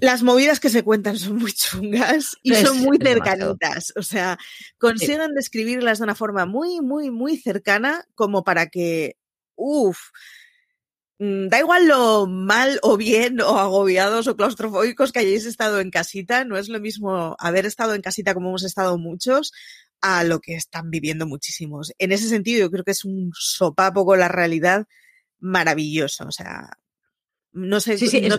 las 0.00 0.22
movidas 0.22 0.60
que 0.60 0.68
se 0.68 0.82
cuentan 0.82 1.18
son 1.18 1.36
muy 1.36 1.52
chungas 1.52 2.36
y 2.42 2.54
son 2.54 2.78
muy 2.80 2.98
cercanitas. 2.98 3.92
O 3.96 4.02
sea, 4.02 4.38
consiguen 4.78 5.34
describirlas 5.34 5.98
de 5.98 6.04
una 6.04 6.14
forma 6.14 6.46
muy, 6.46 6.80
muy, 6.80 7.10
muy 7.10 7.36
cercana 7.36 8.04
como 8.14 8.44
para 8.44 8.66
que, 8.66 9.16
uff, 9.56 9.98
mm, 11.18 11.48
da 11.48 11.58
igual 11.58 11.88
lo 11.88 12.26
mal 12.26 12.78
o 12.82 12.96
bien 12.96 13.40
o 13.40 13.58
agobiados 13.58 14.26
o 14.26 14.36
claustrofóbicos 14.36 15.12
que 15.12 15.20
hayáis 15.20 15.46
estado 15.46 15.80
en 15.80 15.90
casita, 15.90 16.44
no 16.44 16.58
es 16.58 16.68
lo 16.68 16.80
mismo 16.80 17.36
haber 17.38 17.66
estado 17.66 17.94
en 17.94 18.02
casita 18.02 18.34
como 18.34 18.50
hemos 18.50 18.64
estado 18.64 18.98
muchos 18.98 19.52
a 20.02 20.24
lo 20.24 20.40
que 20.40 20.54
están 20.54 20.90
viviendo 20.90 21.26
muchísimos. 21.26 21.92
En 21.98 22.12
ese 22.12 22.28
sentido, 22.28 22.60
yo 22.60 22.70
creo 22.70 22.84
que 22.84 22.92
es 22.92 23.04
un 23.04 23.32
sopapo 23.34 24.04
con 24.06 24.18
la 24.18 24.28
realidad 24.28 24.86
maravilloso. 25.38 26.26
O 26.26 26.32
sea, 26.32 26.70
no 27.52 27.80
sé, 27.80 27.98
sí, 27.98 28.20
no 28.22 28.38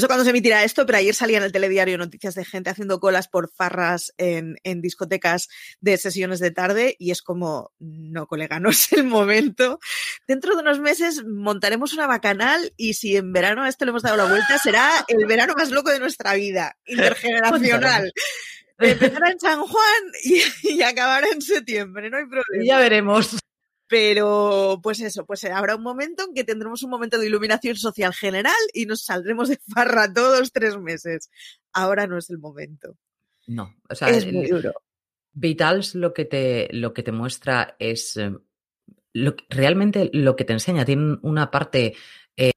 sé 0.00 0.06
cuándo 0.06 0.24
se 0.24 0.30
emitirá 0.30 0.64
esto, 0.64 0.86
pero 0.86 0.98
ayer 0.98 1.14
salía 1.14 1.38
en 1.38 1.44
el 1.44 1.52
telediario 1.52 1.98
noticias 1.98 2.34
de 2.34 2.44
gente 2.44 2.70
haciendo 2.70 3.00
colas 3.00 3.28
por 3.28 3.50
farras 3.50 4.12
en, 4.18 4.56
discotecas 4.80 5.48
de 5.80 5.96
sesiones 5.96 6.40
de 6.40 6.50
tarde 6.50 6.96
y 6.98 7.10
es 7.10 7.22
como, 7.22 7.72
no, 7.78 8.26
colega, 8.26 8.60
no 8.60 8.70
es 8.70 8.92
el 8.92 9.04
momento. 9.04 9.78
Dentro 10.26 10.54
de 10.54 10.62
unos 10.62 10.80
meses 10.80 11.24
montaremos 11.24 11.92
una 11.92 12.06
bacanal 12.06 12.72
y 12.76 12.94
si 12.94 13.16
en 13.16 13.32
verano 13.32 13.62
a 13.62 13.68
esto 13.68 13.84
le 13.84 13.90
hemos 13.90 14.02
dado 14.02 14.16
la 14.16 14.26
vuelta, 14.26 14.58
será 14.58 15.04
el 15.08 15.26
verano 15.26 15.54
más 15.56 15.70
loco 15.70 15.90
de 15.90 16.00
nuestra 16.00 16.34
vida, 16.34 16.76
intergeneracional. 16.86 18.12
Empezará 18.78 19.30
en 19.30 19.40
San 19.40 19.60
Juan 19.62 20.02
y, 20.24 20.42
y 20.62 20.82
acabará 20.82 21.28
en 21.32 21.40
septiembre, 21.40 22.10
no 22.10 22.16
hay 22.16 22.26
problema. 22.26 22.64
Ya 22.64 22.78
veremos. 22.78 23.36
Pero, 23.86 24.80
pues 24.82 25.00
eso, 25.00 25.26
pues 25.26 25.44
habrá 25.44 25.76
un 25.76 25.82
momento 25.82 26.24
en 26.24 26.34
que 26.34 26.44
tendremos 26.44 26.82
un 26.82 26.90
momento 26.90 27.18
de 27.18 27.26
iluminación 27.26 27.76
social 27.76 28.14
general 28.14 28.54
y 28.72 28.86
nos 28.86 29.04
saldremos 29.04 29.48
de 29.48 29.58
farra 29.74 30.12
todos 30.12 30.52
tres 30.52 30.78
meses. 30.78 31.30
Ahora 31.72 32.06
no 32.06 32.16
es 32.16 32.30
el 32.30 32.38
momento. 32.38 32.96
No, 33.46 33.74
o 33.88 33.94
sea, 33.94 34.08
es 34.08 34.30
muy 34.32 34.46
duro. 34.46 34.72
Vitals 35.32 35.94
lo 35.94 36.14
que 36.14 36.24
te, 36.24 36.68
lo 36.72 36.94
que 36.94 37.02
te 37.02 37.12
muestra 37.12 37.76
es 37.78 38.16
eh, 38.16 38.32
lo, 39.12 39.34
realmente 39.50 40.10
lo 40.12 40.36
que 40.36 40.44
te 40.44 40.52
enseña. 40.54 40.84
Tiene 40.84 41.18
una 41.22 41.50
parte 41.50 41.94
eh, 42.36 42.52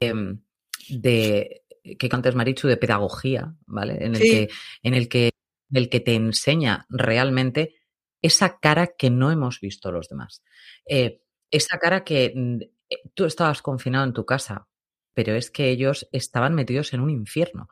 em, 0.00 0.42
de 0.88 1.64
que 1.98 2.08
antes 2.10 2.34
Marichu 2.34 2.68
de 2.68 2.76
pedagogía, 2.76 3.54
¿vale? 3.66 4.04
En 4.04 4.14
el 4.14 4.20
que, 4.20 4.48
en 4.82 4.94
el 4.94 5.08
que, 5.08 5.30
el 5.72 5.88
que 5.88 6.00
te 6.00 6.14
enseña 6.14 6.86
realmente 6.90 7.76
esa 8.22 8.58
cara 8.58 8.94
que 8.96 9.10
no 9.10 9.30
hemos 9.30 9.60
visto 9.60 9.92
los 9.92 10.08
demás. 10.08 10.42
Eh, 10.86 11.20
esa 11.50 11.78
cara 11.78 12.04
que 12.04 12.32
mm, 12.34 12.62
eh, 12.88 13.02
tú 13.14 13.24
estabas 13.24 13.60
confinado 13.60 14.04
en 14.04 14.12
tu 14.12 14.24
casa, 14.24 14.68
pero 15.12 15.34
es 15.34 15.50
que 15.50 15.68
ellos 15.68 16.08
estaban 16.12 16.54
metidos 16.54 16.92
en 16.94 17.00
un 17.00 17.10
infierno. 17.10 17.68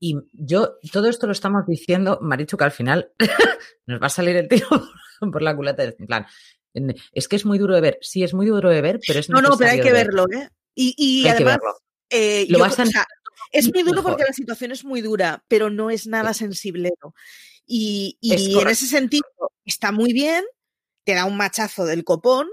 Y 0.00 0.16
yo, 0.32 0.78
todo 0.90 1.08
esto 1.08 1.26
lo 1.26 1.32
estamos 1.32 1.66
diciendo, 1.66 2.18
Marichu, 2.22 2.56
que 2.56 2.64
al 2.64 2.70
final 2.70 3.12
nos 3.86 4.00
va 4.00 4.06
a 4.06 4.10
salir 4.10 4.36
el 4.36 4.48
tiro 4.48 4.66
por 5.32 5.42
la 5.42 5.54
culata. 5.54 5.84
En 5.84 6.06
plan, 6.06 6.26
es 7.12 7.28
que 7.28 7.36
es 7.36 7.44
muy 7.44 7.58
duro 7.58 7.74
de 7.74 7.80
ver. 7.80 7.98
Sí, 8.00 8.22
es 8.22 8.34
muy 8.34 8.46
duro 8.46 8.70
de 8.70 8.80
ver, 8.80 9.00
pero 9.06 9.20
es 9.20 9.28
No, 9.28 9.42
no, 9.42 9.56
pero 9.56 9.70
hay 9.70 9.80
que 9.80 9.92
verlo, 9.92 10.24
¿eh? 10.32 10.48
Y, 10.74 10.94
y 10.96 11.28
además, 11.28 11.58
eh, 12.10 12.46
lo 12.48 12.58
yo, 12.58 12.64
vas 12.64 12.78
a... 12.80 12.82
o 12.82 12.86
sea, 12.86 13.06
es 13.52 13.72
muy 13.72 13.84
duro 13.84 14.02
porque 14.02 14.24
la 14.24 14.32
situación 14.32 14.72
es 14.72 14.84
muy 14.84 15.00
dura, 15.00 15.44
pero 15.46 15.70
no 15.70 15.90
es 15.90 16.06
nada 16.06 16.34
sensiblero. 16.34 17.14
Y, 17.66 18.18
y 18.20 18.58
en 18.58 18.68
ese 18.68 18.86
sentido 18.86 19.24
está 19.64 19.92
muy 19.92 20.12
bien, 20.12 20.44
te 21.04 21.14
da 21.14 21.24
un 21.24 21.36
machazo 21.36 21.86
del 21.86 22.04
copón, 22.04 22.48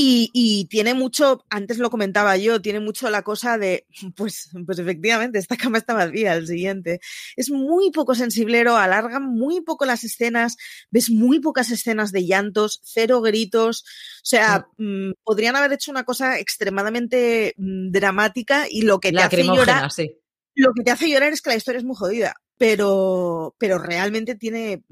y, 0.00 0.30
y, 0.32 0.66
tiene 0.66 0.94
mucho, 0.94 1.44
antes 1.50 1.78
lo 1.78 1.90
comentaba 1.90 2.36
yo, 2.36 2.62
tiene 2.62 2.78
mucho 2.78 3.10
la 3.10 3.22
cosa 3.22 3.58
de, 3.58 3.84
pues, 4.16 4.48
pues 4.64 4.78
efectivamente, 4.78 5.40
esta 5.40 5.56
cama 5.56 5.78
está 5.78 5.92
vacía, 5.92 6.34
el 6.34 6.46
siguiente. 6.46 7.00
Es 7.34 7.50
muy 7.50 7.90
poco 7.90 8.14
sensiblero, 8.14 8.76
alarga 8.76 9.18
muy 9.18 9.60
poco 9.60 9.86
las 9.86 10.04
escenas, 10.04 10.56
ves 10.92 11.10
muy 11.10 11.40
pocas 11.40 11.72
escenas 11.72 12.12
de 12.12 12.24
llantos, 12.24 12.80
cero 12.84 13.20
gritos. 13.22 13.82
O 14.18 14.22
sea, 14.22 14.68
mmm, 14.76 15.14
podrían 15.24 15.56
haber 15.56 15.72
hecho 15.72 15.90
una 15.90 16.04
cosa 16.04 16.38
extremadamente 16.38 17.54
mmm, 17.56 17.90
dramática 17.90 18.66
y 18.70 18.82
lo 18.82 19.00
que 19.00 19.10
te 19.10 19.18
hace 19.18 19.42
llorar. 19.42 19.90
Sí. 19.90 20.12
Lo 20.54 20.74
que 20.74 20.84
te 20.84 20.92
hace 20.92 21.10
llorar 21.10 21.32
es 21.32 21.42
que 21.42 21.50
la 21.50 21.56
historia 21.56 21.78
es 21.78 21.84
muy 21.84 21.96
jodida, 21.96 22.36
pero, 22.58 23.54
pero 23.58 23.78
realmente 23.78 24.34
tiene 24.34 24.82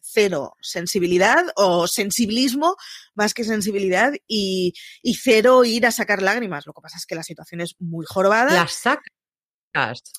cero 0.00 0.54
sensibilidad 0.60 1.44
o 1.56 1.88
sensibilismo 1.88 2.76
más 3.14 3.34
que 3.34 3.44
sensibilidad 3.44 4.12
y, 4.28 4.72
y, 5.02 5.14
cero 5.14 5.64
ir 5.64 5.86
a 5.86 5.90
sacar 5.90 6.22
lágrimas. 6.22 6.66
Lo 6.66 6.72
que 6.72 6.80
pasa 6.80 6.98
es 6.98 7.06
que 7.06 7.16
la 7.16 7.24
situación 7.24 7.60
es 7.60 7.74
muy 7.80 8.06
jorobada. 8.06 8.54
Las 8.54 8.72
sacas. 8.72 9.12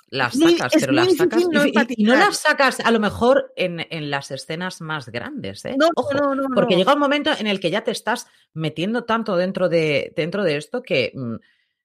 Las 0.09 0.37
sacas, 0.37 0.73
pero 0.79 0.91
las 0.91 1.15
sacas. 1.15 1.43
No 1.51 1.65
y, 1.65 1.73
y, 1.89 2.03
no 2.03 2.15
las 2.15 2.37
sacas 2.37 2.79
a 2.79 2.91
lo 2.91 2.99
mejor 2.99 3.53
en, 3.55 3.87
en 3.89 4.11
las 4.11 4.29
escenas 4.29 4.81
más 4.81 5.09
grandes, 5.09 5.65
¿eh? 5.65 5.75
No, 5.79 5.87
Ojo, 5.95 6.13
no, 6.13 6.35
no, 6.35 6.43
porque 6.53 6.75
llega 6.75 6.93
un 6.93 6.99
momento 6.99 7.31
en 7.35 7.47
el 7.47 7.59
que 7.59 7.71
ya 7.71 7.83
te 7.83 7.91
estás 7.91 8.27
metiendo 8.53 9.05
tanto 9.05 9.35
dentro 9.35 9.67
de, 9.69 10.13
dentro 10.15 10.43
de 10.43 10.57
esto 10.57 10.83
que. 10.83 11.11
Mmm, 11.15 11.37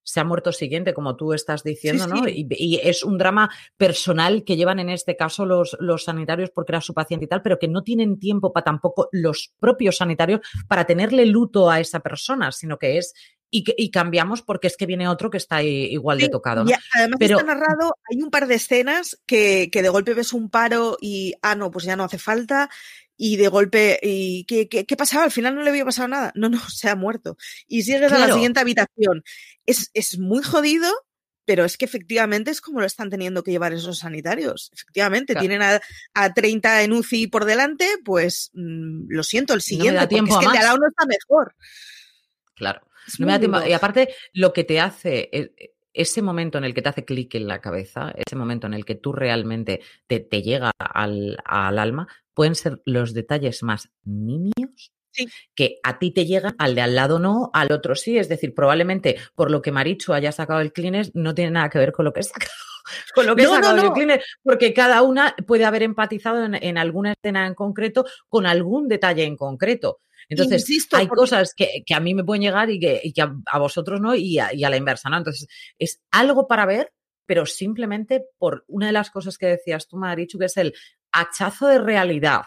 se 0.02 0.20
ha 0.20 0.24
muerto 0.24 0.52
siguiente, 0.52 0.94
como 0.94 1.16
tú 1.16 1.32
estás 1.32 1.62
diciendo, 1.62 2.04
Sí, 2.04 2.10
¿no? 2.10 2.24
sí. 2.24 2.46
Y, 2.50 2.74
y 2.74 2.80
es 2.82 3.02
un 3.04 3.18
drama 3.18 3.50
personal 3.76 4.44
que 4.44 4.56
llevan 4.56 4.78
en 4.78 4.90
este 4.90 5.16
caso 5.16 5.46
los, 5.46 5.76
los 5.80 6.04
sanitarios 6.04 6.50
porque 6.50 6.72
era 6.72 6.80
su 6.80 6.94
paciente 6.94 7.26
y 7.26 7.28
tal, 7.28 7.42
pero 7.42 7.58
que 7.58 7.68
no 7.68 7.82
tienen 7.82 8.18
tiempo 8.18 8.52
para 8.52 8.64
tampoco 8.64 9.08
los 9.12 9.52
propios 9.58 9.96
sanitarios 9.98 10.40
para 10.68 10.84
tenerle 10.84 11.26
luto 11.26 11.70
a 11.70 11.80
esa 11.80 12.00
persona, 12.00 12.52
sino 12.52 12.78
que 12.78 12.98
es 12.98 13.14
y, 13.54 13.64
y, 13.76 13.90
cambiamos 13.90 14.40
porque 14.40 14.66
es 14.66 14.78
que 14.78 14.86
viene 14.86 15.06
otro 15.08 15.28
que 15.28 15.36
está 15.36 15.62
igual 15.62 16.18
de 16.18 16.30
tocado. 16.30 16.64
¿no? 16.64 16.70
y 16.70 16.74
además 16.94 17.16
Pero 17.18 17.38
está 17.38 17.54
narrado, 17.54 17.98
hay 18.10 18.22
un 18.22 18.30
par 18.30 18.46
de 18.46 18.54
escenas 18.54 19.20
que, 19.26 19.68
que 19.70 19.82
de 19.82 19.90
golpe 19.90 20.14
ves 20.14 20.32
un 20.32 20.48
paro 20.48 20.96
y, 20.98 21.34
ah, 21.42 21.54
no, 21.54 21.70
pues 21.70 21.84
ya 21.84 21.94
no 21.94 22.04
hace 22.04 22.16
falta. 22.16 22.70
Y 23.14 23.36
de 23.36 23.48
golpe, 23.48 24.00
¿y 24.02 24.46
qué, 24.46 24.70
qué, 24.70 24.86
qué 24.86 24.96
pasaba? 24.96 25.24
Al 25.24 25.30
final 25.30 25.54
no 25.54 25.62
le 25.62 25.68
había 25.68 25.84
pasado 25.84 26.08
nada. 26.08 26.32
No, 26.34 26.48
no, 26.48 26.58
se 26.70 26.88
ha 26.88 26.96
muerto. 26.96 27.36
Y 27.68 27.82
sigues 27.82 28.10
a 28.10 28.18
la 28.18 28.32
siguiente 28.32 28.58
habitación. 28.58 29.22
Es, 29.66 29.90
es 29.94 30.18
muy 30.18 30.42
jodido, 30.42 30.90
pero 31.44 31.64
es 31.64 31.76
que 31.76 31.84
efectivamente 31.84 32.50
es 32.50 32.60
como 32.60 32.80
lo 32.80 32.86
están 32.86 33.10
teniendo 33.10 33.42
que 33.42 33.50
llevar 33.50 33.72
esos 33.72 33.98
sanitarios. 33.98 34.70
Efectivamente, 34.72 35.32
Claro. 35.34 35.40
tienen 35.48 35.62
a, 35.62 35.80
a 36.14 36.32
30 36.34 36.82
en 36.82 36.92
UCI 36.92 37.26
por 37.28 37.44
delante, 37.44 37.86
pues 38.04 38.50
mm, 38.54 39.06
lo 39.08 39.22
siento, 39.22 39.52
el 39.52 39.58
No 39.58 39.62
siguiente, 39.62 40.00
porque 40.08 40.30
es 40.32 40.38
que 40.38 40.44
el 40.46 40.52
de 40.52 40.58
al 40.58 40.64
lado 40.64 40.78
no 40.78 40.88
está 40.88 41.06
mejor. 41.06 41.54
Claro. 42.54 42.86
Es 43.06 43.18
No 43.18 43.26
me 43.26 43.32
da 43.32 43.38
tiempo. 43.40 43.58
duro. 43.58 43.68
Y 43.68 43.72
aparte, 43.72 44.14
lo 44.32 44.52
que 44.52 44.64
te 44.64 44.78
hace, 44.80 45.28
e- 45.32 45.74
ese 45.92 46.22
momento 46.22 46.58
en 46.58 46.64
el 46.64 46.72
que 46.74 46.82
te 46.82 46.88
hace 46.88 47.04
clic 47.04 47.34
en 47.34 47.46
la 47.48 47.60
cabeza, 47.60 48.12
ese 48.16 48.36
momento 48.36 48.66
en 48.66 48.74
el 48.74 48.84
que 48.84 48.94
tú 48.94 49.12
realmente 49.12 49.80
te, 50.06 50.20
te 50.20 50.40
llega 50.42 50.70
al, 50.78 51.36
al 51.44 51.78
alma, 51.78 52.08
pueden 52.34 52.54
ser 52.54 52.80
los 52.86 53.12
detalles 53.12 53.62
más 53.62 53.90
nimios 54.04 54.92
Sí. 55.12 55.26
que 55.54 55.78
a 55.82 55.98
ti 55.98 56.10
te 56.10 56.24
llegan, 56.26 56.54
al 56.58 56.74
de 56.74 56.80
al 56.80 56.94
lado 56.94 57.18
no, 57.18 57.50
al 57.52 57.70
otro 57.72 57.94
sí. 57.94 58.18
Es 58.18 58.28
decir, 58.28 58.54
probablemente 58.54 59.16
por 59.34 59.50
lo 59.50 59.60
que 59.62 59.70
Marichu 59.72 60.12
haya 60.12 60.32
sacado 60.32 60.60
el 60.60 60.72
Kleenex 60.72 61.12
no 61.14 61.34
tiene 61.34 61.50
nada 61.52 61.68
que 61.70 61.78
ver 61.78 61.92
con 61.92 62.04
lo 62.04 62.12
que 62.12 62.20
he 62.20 62.24
sacado. 62.24 62.50
Con 63.14 63.26
lo 63.26 63.36
que 63.36 63.42
he 63.42 63.46
No, 63.46 63.54
sacado 63.54 63.76
no. 63.76 63.82
del 63.84 63.92
Kleenex, 63.92 64.24
porque 64.42 64.74
cada 64.74 65.02
una 65.02 65.36
puede 65.46 65.64
haber 65.64 65.84
empatizado 65.84 66.44
en, 66.44 66.56
en 66.56 66.76
alguna 66.78 67.12
escena 67.12 67.46
en 67.46 67.54
concreto 67.54 68.04
con 68.28 68.44
algún 68.44 68.88
detalle 68.88 69.22
en 69.22 69.36
concreto. 69.36 70.00
Entonces, 70.28 70.62
Insisto, 70.68 70.96
hay 70.96 71.06
porque- 71.06 71.20
cosas 71.20 71.54
que, 71.54 71.84
que 71.86 71.94
a 71.94 72.00
mí 72.00 72.12
me 72.12 72.24
pueden 72.24 72.42
llegar 72.42 72.70
y 72.70 72.80
que, 72.80 73.00
y 73.04 73.12
que 73.12 73.22
a, 73.22 73.32
a 73.46 73.58
vosotros 73.60 74.00
no, 74.00 74.16
y 74.16 74.38
a, 74.40 74.52
y 74.52 74.64
a 74.64 74.68
la 74.70 74.76
inversa, 74.76 75.08
¿no? 75.10 75.16
Entonces, 75.18 75.46
es 75.78 76.02
algo 76.10 76.48
para 76.48 76.66
ver, 76.66 76.92
pero 77.24 77.46
simplemente 77.46 78.24
por 78.36 78.64
una 78.66 78.86
de 78.86 78.92
las 78.92 79.10
cosas 79.10 79.38
que 79.38 79.46
decías 79.46 79.86
tú, 79.86 79.96
Marichu, 79.96 80.38
que 80.40 80.46
es 80.46 80.56
el 80.56 80.74
hachazo 81.12 81.68
de 81.68 81.78
realidad 81.78 82.42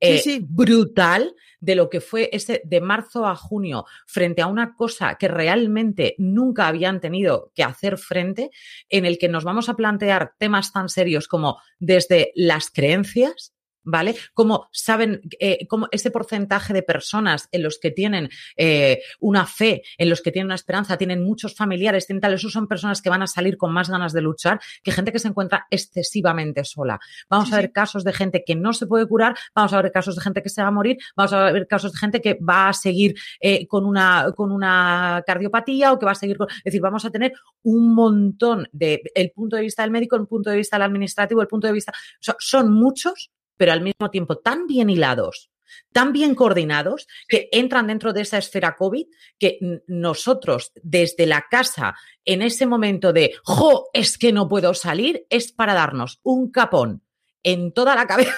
eh, 0.00 0.18
sí. 0.18 0.44
brutal 0.48 1.34
de 1.60 1.74
lo 1.74 1.90
que 1.90 2.00
fue 2.00 2.30
ese 2.32 2.62
de 2.64 2.80
marzo 2.80 3.26
a 3.26 3.34
junio 3.34 3.84
frente 4.06 4.42
a 4.42 4.46
una 4.46 4.74
cosa 4.74 5.16
que 5.16 5.28
realmente 5.28 6.14
nunca 6.18 6.68
habían 6.68 7.00
tenido 7.00 7.50
que 7.54 7.64
hacer 7.64 7.98
frente, 7.98 8.50
en 8.88 9.04
el 9.04 9.18
que 9.18 9.28
nos 9.28 9.44
vamos 9.44 9.68
a 9.68 9.74
plantear 9.74 10.34
temas 10.38 10.72
tan 10.72 10.88
serios 10.88 11.26
como 11.26 11.58
desde 11.78 12.32
las 12.34 12.70
creencias. 12.70 13.54
¿Vale? 13.90 14.16
Como 14.34 14.68
saben, 14.70 15.22
eh, 15.40 15.66
como 15.66 15.88
ese 15.90 16.10
porcentaje 16.10 16.74
de 16.74 16.82
personas 16.82 17.48
en 17.52 17.62
los 17.62 17.78
que 17.78 17.90
tienen 17.90 18.28
eh, 18.56 19.00
una 19.18 19.46
fe, 19.46 19.82
en 19.96 20.10
los 20.10 20.20
que 20.20 20.30
tienen 20.30 20.48
una 20.48 20.56
esperanza, 20.56 20.98
tienen 20.98 21.24
muchos 21.24 21.54
familiares, 21.54 22.06
tienen 22.06 22.20
tal, 22.20 22.34
esos 22.34 22.52
son 22.52 22.68
personas 22.68 23.00
que 23.00 23.08
van 23.08 23.22
a 23.22 23.26
salir 23.26 23.56
con 23.56 23.72
más 23.72 23.88
ganas 23.88 24.12
de 24.12 24.20
luchar 24.20 24.60
que 24.82 24.92
gente 24.92 25.10
que 25.10 25.18
se 25.18 25.28
encuentra 25.28 25.66
excesivamente 25.70 26.64
sola. 26.64 27.00
Vamos 27.30 27.48
Sí, 27.48 27.54
a 27.54 27.56
ver 27.56 27.66
sí. 27.66 27.72
casos 27.72 28.04
de 28.04 28.12
gente 28.12 28.44
que 28.46 28.54
no 28.54 28.74
se 28.74 28.86
puede 28.86 29.06
curar, 29.06 29.34
vamos 29.54 29.72
a 29.72 29.80
ver 29.80 29.90
casos 29.90 30.16
de 30.16 30.22
gente 30.22 30.42
que 30.42 30.50
se 30.50 30.60
va 30.60 30.68
a 30.68 30.72
morir, 30.72 30.98
vamos 31.16 31.32
a 31.32 31.50
ver 31.50 31.66
casos 31.66 31.92
de 31.92 31.98
gente 31.98 32.20
que 32.20 32.34
va 32.46 32.68
a 32.68 32.72
seguir 32.74 33.14
eh, 33.40 33.66
con, 33.66 33.86
una, 33.86 34.32
con 34.36 34.52
una 34.52 35.22
cardiopatía 35.26 35.92
o 35.92 35.98
que 35.98 36.04
va 36.04 36.12
a 36.12 36.14
seguir 36.14 36.36
con. 36.36 36.48
Es 36.50 36.64
decir, 36.64 36.82
vamos 36.82 37.06
a 37.06 37.10
tener 37.10 37.32
un 37.62 37.94
montón 37.94 38.68
de. 38.72 39.00
El 39.14 39.30
punto 39.30 39.56
de 39.56 39.62
vista 39.62 39.80
del 39.82 39.90
médico, 39.92 40.16
el 40.16 40.26
punto 40.26 40.50
de 40.50 40.56
vista 40.56 40.76
del 40.76 40.82
administrativo, 40.82 41.40
el 41.40 41.48
punto 41.48 41.66
de 41.66 41.72
vista. 41.72 41.92
o 41.92 42.22
sea, 42.22 42.36
son 42.38 42.70
muchos, 42.72 43.30
pero 43.58 43.72
al 43.72 43.82
mismo 43.82 44.10
tiempo 44.10 44.38
tan 44.38 44.66
bien 44.66 44.88
hilados. 44.88 45.50
Tan 45.92 46.14
bien 46.14 46.34
coordinados 46.34 47.06
que 47.28 47.50
entran 47.52 47.88
dentro 47.88 48.14
de 48.14 48.22
esa 48.22 48.38
esfera 48.38 48.74
COVID 48.74 49.04
que 49.38 49.58
nosotros 49.86 50.72
desde 50.82 51.26
la 51.26 51.44
casa 51.50 51.94
en 52.24 52.40
ese 52.40 52.64
momento 52.64 53.12
de, 53.12 53.34
jo, 53.44 53.90
es 53.92 54.16
que 54.16 54.32
no 54.32 54.48
puedo 54.48 54.72
salir, 54.72 55.26
es 55.28 55.52
para 55.52 55.74
darnos 55.74 56.20
un 56.22 56.50
capón 56.50 57.02
en 57.42 57.72
toda 57.72 57.94
la 57.94 58.06
cabeza 58.06 58.34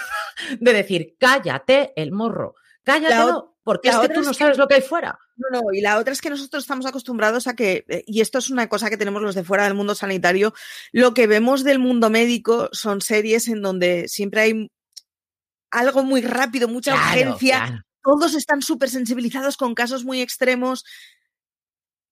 de 0.59 0.73
decir, 0.73 1.15
cállate 1.21 1.93
el 1.95 2.11
morro, 2.11 2.57
La 2.85 2.95
cállatelo, 2.95 3.31
ot- 3.39 3.51
porque 3.63 3.91
la 3.91 3.95
es 3.95 4.01
que 4.09 4.15
tú 4.15 4.21
es 4.21 4.27
no 4.27 4.33
que- 4.33 4.39
sabes 4.39 4.59
lo 4.59 4.67
que 4.67 4.75
hay 4.75 4.83
fuera. 4.83 5.17
No, 5.37 5.61
no, 5.61 5.73
y 5.73 5.81
la 5.83 5.99
otra 5.99 6.13
es 6.13 6.21
que 6.21 6.31
nosotros 6.31 6.65
estamos 6.65 6.85
acostumbrados 6.85 7.47
a 7.47 7.55
que, 7.55 7.85
eh, 7.89 8.03
y 8.09 8.21
esto 8.23 8.39
es 8.39 8.51
una 8.51 8.69
cosa 8.69 8.91
que 8.91 8.97
tenemos 8.97 9.23
los 9.23 9.35
de 9.37 9.45
fuera 9.45 9.65
del 9.65 9.75
mundo 9.75 9.95
sanitario, 9.95 10.53
lo 10.93 11.15
que 11.15 11.29
vemos 11.29 11.63
del 11.63 11.79
mundo 11.79 12.11
médico 12.11 12.69
son 12.73 13.01
series 13.01 13.47
en 13.49 13.63
donde 13.63 14.09
siempre 14.09 14.41
hay 14.43 14.69
algo 15.71 16.03
muy 16.05 16.21
rápido, 16.23 16.69
mucha 16.69 16.93
Claro, 16.93 17.07
urgencia, 17.33 17.59
claro. 17.67 17.83
todos 18.03 18.35
están 18.35 18.63
súper 18.63 18.91
sensibilizados 18.91 19.57
con 19.57 19.75
casos 19.75 20.05
muy 20.05 20.21
extremos. 20.21 20.85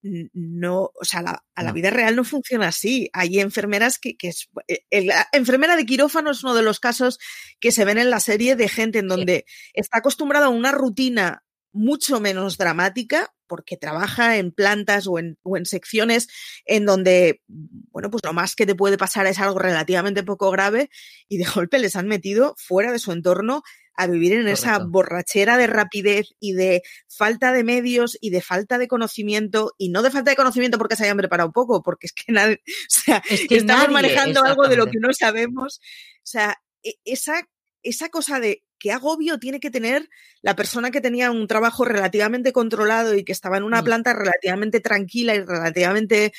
No, 0.03 0.93
o 0.95 1.05
sea, 1.05 1.23
la- 1.23 1.45
a 1.57 1.63
la 1.65 1.71
No. 1.71 1.75
vida 1.75 1.91
real 1.91 2.15
no 2.15 2.23
funciona 2.23 2.69
así. 2.69 3.11
Hay 3.13 3.41
enfermeras 3.41 3.99
que, 3.99 4.17
que 4.17 4.29
es, 4.29 4.49
eh, 4.69 4.85
el- 4.91 5.09
la 5.09 5.29
enfermera 5.33 5.75
de 5.77 5.85
quirófano 5.87 6.31
es 6.31 6.45
uno 6.45 6.55
de 6.55 6.63
los 6.63 6.79
casos 6.79 7.19
que 7.59 7.73
se 7.73 7.85
ven 7.85 7.99
en 7.99 8.11
la 8.11 8.21
serie 8.21 8.55
de 8.55 8.69
gente 8.69 9.01
en 9.01 9.09
donde 9.09 9.45
está 9.75 9.99
acostumbrada 9.99 10.47
a 10.47 10.51
una 10.51 10.71
rutina 10.71 11.43
mucho 11.73 12.21
menos 12.21 12.59
dramática 12.59 13.35
porque 13.49 13.77
trabaja 13.77 14.37
en 14.37 14.53
plantas 14.53 15.07
o 15.07 15.19
en, 15.19 15.39
o 15.43 15.57
en 15.57 15.67
secciones 15.67 16.29
en 16.65 16.87
donde, 16.87 17.43
bueno, 17.47 18.11
pues 18.11 18.23
lo 18.25 18.33
más 18.33 18.55
que 18.55 18.67
te 18.67 18.75
puede 18.75 18.99
pasar 18.99 19.27
es 19.27 19.39
algo 19.39 19.59
relativamente 19.59 20.23
poco 20.23 20.51
grave 20.51 20.91
y 21.29 21.39
de 21.39 21.45
golpe 21.55 21.79
les 21.79 21.97
han 21.97 22.07
metido 22.07 22.55
fuera 22.59 22.93
de 22.93 22.99
su 22.99 23.13
entorno 23.13 23.63
a 23.99 24.07
vivir 24.07 24.35
en 24.35 24.47
esa 24.47 24.79
borrachera 24.79 25.57
de 25.57 25.67
rapidez 25.67 26.29
y 26.39 26.53
de 26.53 26.83
falta 27.09 27.53
de 27.53 27.65
medios 27.65 28.17
y 28.21 28.31
de 28.31 28.41
falta 28.41 28.79
de 28.79 28.87
conocimiento 28.87 29.73
y 29.77 29.89
no 29.89 30.03
de 30.03 30.13
falta 30.13 30.31
de 30.31 30.37
conocimiento 30.37 30.79
porque 30.79 30.95
se 30.95 31.03
hayan 31.03 31.17
preparado 31.17 31.51
poco, 31.51 31.83
porque 31.83 32.07
es 32.07 32.13
que 32.13 32.31
nadie, 32.31 32.63
o 32.67 32.71
sea, 32.87 33.23
Es 33.29 33.49
que 33.49 33.57
estamos 33.57 33.89
nadie, 33.89 33.95
manejando 33.95 34.45
algo 34.45 34.69
de 34.69 34.77
lo 34.77 34.87
que 34.87 35.01
no 35.01 35.13
sabemos. 35.13 35.81
O 36.19 36.27
sea, 36.27 36.63
e- 36.85 36.95
esa, 37.05 37.49
esa 37.83 38.09
cosa 38.09 38.39
de 38.39 38.63
qué 38.79 38.93
agobio 38.93 39.39
tiene 39.39 39.61
que 39.61 39.71
tener 39.71 40.09
la 40.43 40.57
persona 40.57 40.91
que 40.91 41.01
tenía 41.01 41.31
un 41.31 41.47
trabajo 41.47 41.85
relativamente 41.85 42.53
controlado 42.53 43.15
y 43.15 43.25
que 43.25 43.33
estaba 43.33 43.57
en 43.59 43.65
una 43.65 43.83
Mm. 43.83 43.85
planta 43.85 44.13
relativamente 44.15 44.81
tranquila 44.81 45.35
y 45.35 45.41
relativamente, 45.45 46.33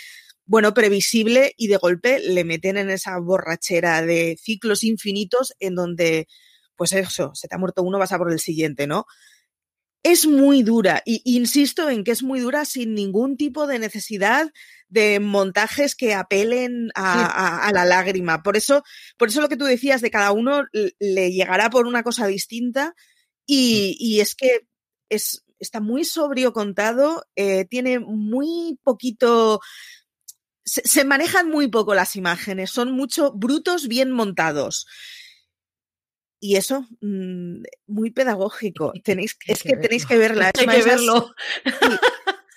bueno, 0.45 0.73
previsible 0.73 1.53
y 1.57 1.67
de 1.67 1.77
golpe 1.77 2.19
le 2.19 2.43
meten 2.43 2.77
en 2.77 2.89
esa 2.89 3.17
borrachera 3.19 4.01
de 4.01 4.37
ciclos 4.41 4.83
infinitos 4.83 5.53
en 5.59 5.75
donde, 5.75 6.27
pues 6.75 6.93
eso, 6.93 7.31
se 7.35 7.47
te 7.47 7.55
ha 7.55 7.59
muerto 7.59 7.83
uno, 7.83 7.99
vas 7.99 8.11
a 8.13 8.17
por 8.17 8.31
el 8.31 8.39
siguiente, 8.39 8.87
¿no? 8.87 9.05
es 10.03 10.25
muy 10.25 10.63
dura. 10.63 11.01
Y 11.05 11.21
insisto 11.35 11.89
en 11.89 12.03
que 12.05 12.11
es 12.11 12.23
muy 12.23 12.39
dura 12.39 12.63
sin 12.65 12.93
ningún 12.93 13.35
tipo 13.37 13.67
de 13.67 13.79
necesidad 13.79 14.49
de 14.89 15.19
montajes 15.19 15.95
que 15.95 16.13
apelen 16.13 16.89
a, 16.95 17.25
a- 17.25 17.67
a 17.67 17.71
la 17.71 17.85
lágrima. 17.85 18.43
Por 18.43 18.57
eso, 18.57 18.83
por 19.17 19.29
eso 19.29 19.39
lo 19.41 19.47
que 19.49 19.57
tú 19.57 19.65
decías 19.65 20.01
de 20.01 20.11
cada 20.11 20.31
uno 20.31 20.65
le 20.71 21.31
llegará 21.31 21.69
por 21.69 21.85
una 21.87 22.03
cosa 22.03 22.27
distinta. 22.27 22.93
Y, 23.45 23.95
y 23.99 24.19
es 24.19 24.35
que 24.35 24.67
es, 25.09 25.43
está 25.59 25.79
muy 25.79 26.05
sobrio 26.05 26.53
contado, 26.53 27.23
eh, 27.35 27.65
tiene 27.65 27.99
muy 27.99 28.79
poquito. 28.83 29.59
Se, 30.63 30.81
se 30.87 31.03
manejan 31.03 31.49
muy 31.49 31.67
poco 31.67 31.95
las 31.95 32.15
imágenes, 32.15 32.69
son 32.69 32.91
mucho 32.91 33.31
brutos 33.31 33.87
bien 33.87 34.11
montados. 34.11 34.85
Y 36.41 36.55
eso, 36.55 36.85
mm, 37.01 37.63
muy 37.87 38.11
pedagógico. 38.11 38.93
Tenéis, 39.03 39.35
es 39.47 39.63
que, 39.63 39.69
tenéis 39.81 40.05
que 40.05 40.17
verla. 40.17 40.51
Hay 40.57 40.65
que 40.67 40.83
verlo. 40.85 41.33
Sí, 41.65 41.89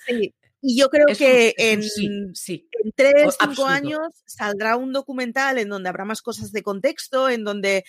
sí. 0.06 0.34
Y 0.62 0.78
yo 0.78 0.88
creo 0.88 1.08
Es 1.08 1.18
que 1.18 1.54
un 1.58 1.64
en, 1.64 1.82
sí, 1.82 2.08
sí. 2.34 2.68
en 2.84 2.92
tres, 2.94 3.34
O- 3.40 3.46
cinco 3.48 3.66
años 3.66 4.00
saldrá 4.26 4.76
un 4.76 4.92
documental 4.92 5.58
en 5.58 5.68
donde 5.68 5.88
habrá 5.88 6.04
más 6.04 6.22
cosas 6.22 6.52
de 6.52 6.62
contexto, 6.62 7.28
en 7.28 7.42
donde 7.44 7.84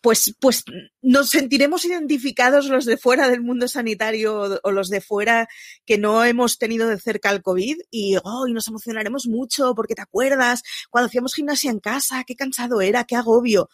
pues, 0.00 0.34
pues 0.40 0.64
nos 1.00 1.30
sentiremos 1.30 1.84
identificados 1.84 2.66
los 2.66 2.86
de 2.86 2.96
fuera 2.96 3.28
del 3.28 3.40
mundo 3.42 3.68
sanitario 3.68 4.34
o- 4.40 4.60
o 4.64 4.70
los 4.72 4.88
de 4.88 5.00
fuera 5.00 5.48
que 5.86 5.96
no 5.98 6.24
hemos 6.24 6.58
tenido 6.58 6.88
de 6.88 6.98
cerca 6.98 7.30
el 7.30 7.40
COVID 7.42 7.76
y, 7.90 8.16
oh, 8.24 8.48
y 8.48 8.52
nos 8.52 8.66
emocionaremos 8.66 9.28
mucho 9.28 9.74
porque 9.76 9.94
te 9.94 10.02
acuerdas 10.02 10.62
cuando 10.90 11.06
hacíamos 11.06 11.34
gimnasia 11.34 11.70
en 11.70 11.78
casa, 11.78 12.24
qué 12.26 12.34
cansado 12.34 12.80
era, 12.80 13.04
qué 13.04 13.14
agobio. 13.14 13.68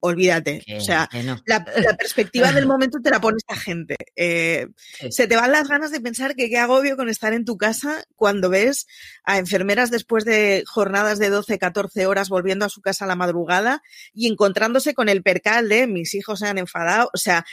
Olvídate. 0.00 0.62
Que- 0.64 0.76
o 0.76 0.80
sea, 0.80 1.08
no. 1.24 1.42
la, 1.46 1.64
la 1.76 1.96
perspectiva 1.96 2.52
del 2.52 2.66
momento 2.68 2.98
te 3.02 3.10
la 3.10 3.20
pone 3.20 3.36
esta 3.38 3.56
gente. 3.56 3.96
Eh, 4.16 4.66
Sí. 5.00 5.10
Se 5.12 5.26
te 5.28 5.36
van 5.36 5.52
las 5.52 5.68
ganas 5.68 5.90
de 5.92 6.00
pensar 6.00 6.34
que 6.34 6.48
qué 6.48 6.58
agobio 6.58 6.96
con 6.96 7.08
estar 7.08 7.32
en 7.32 7.44
tu 7.44 7.56
casa 7.56 8.04
cuando 8.16 8.48
ves 8.50 8.86
a 9.24 9.38
enfermeras 9.38 9.90
después 9.90 10.24
de 10.24 10.64
jornadas 10.66 11.18
de 11.18 11.30
12, 11.30 11.58
14 11.58 12.06
horas 12.06 12.28
volviendo 12.28 12.64
a 12.64 12.68
su 12.68 12.80
casa 12.80 13.04
a 13.04 13.08
la 13.08 13.16
madrugada 13.16 13.82
y 14.12 14.26
encontrándose 14.28 14.94
con 14.94 15.08
el 15.08 15.22
percal 15.22 15.68
de 15.68 15.86
mis 15.86 16.14
hijos 16.14 16.40
se 16.40 16.46
han 16.46 16.58
enfadado. 16.58 17.10
O 17.14 17.18
sea, 17.18 17.44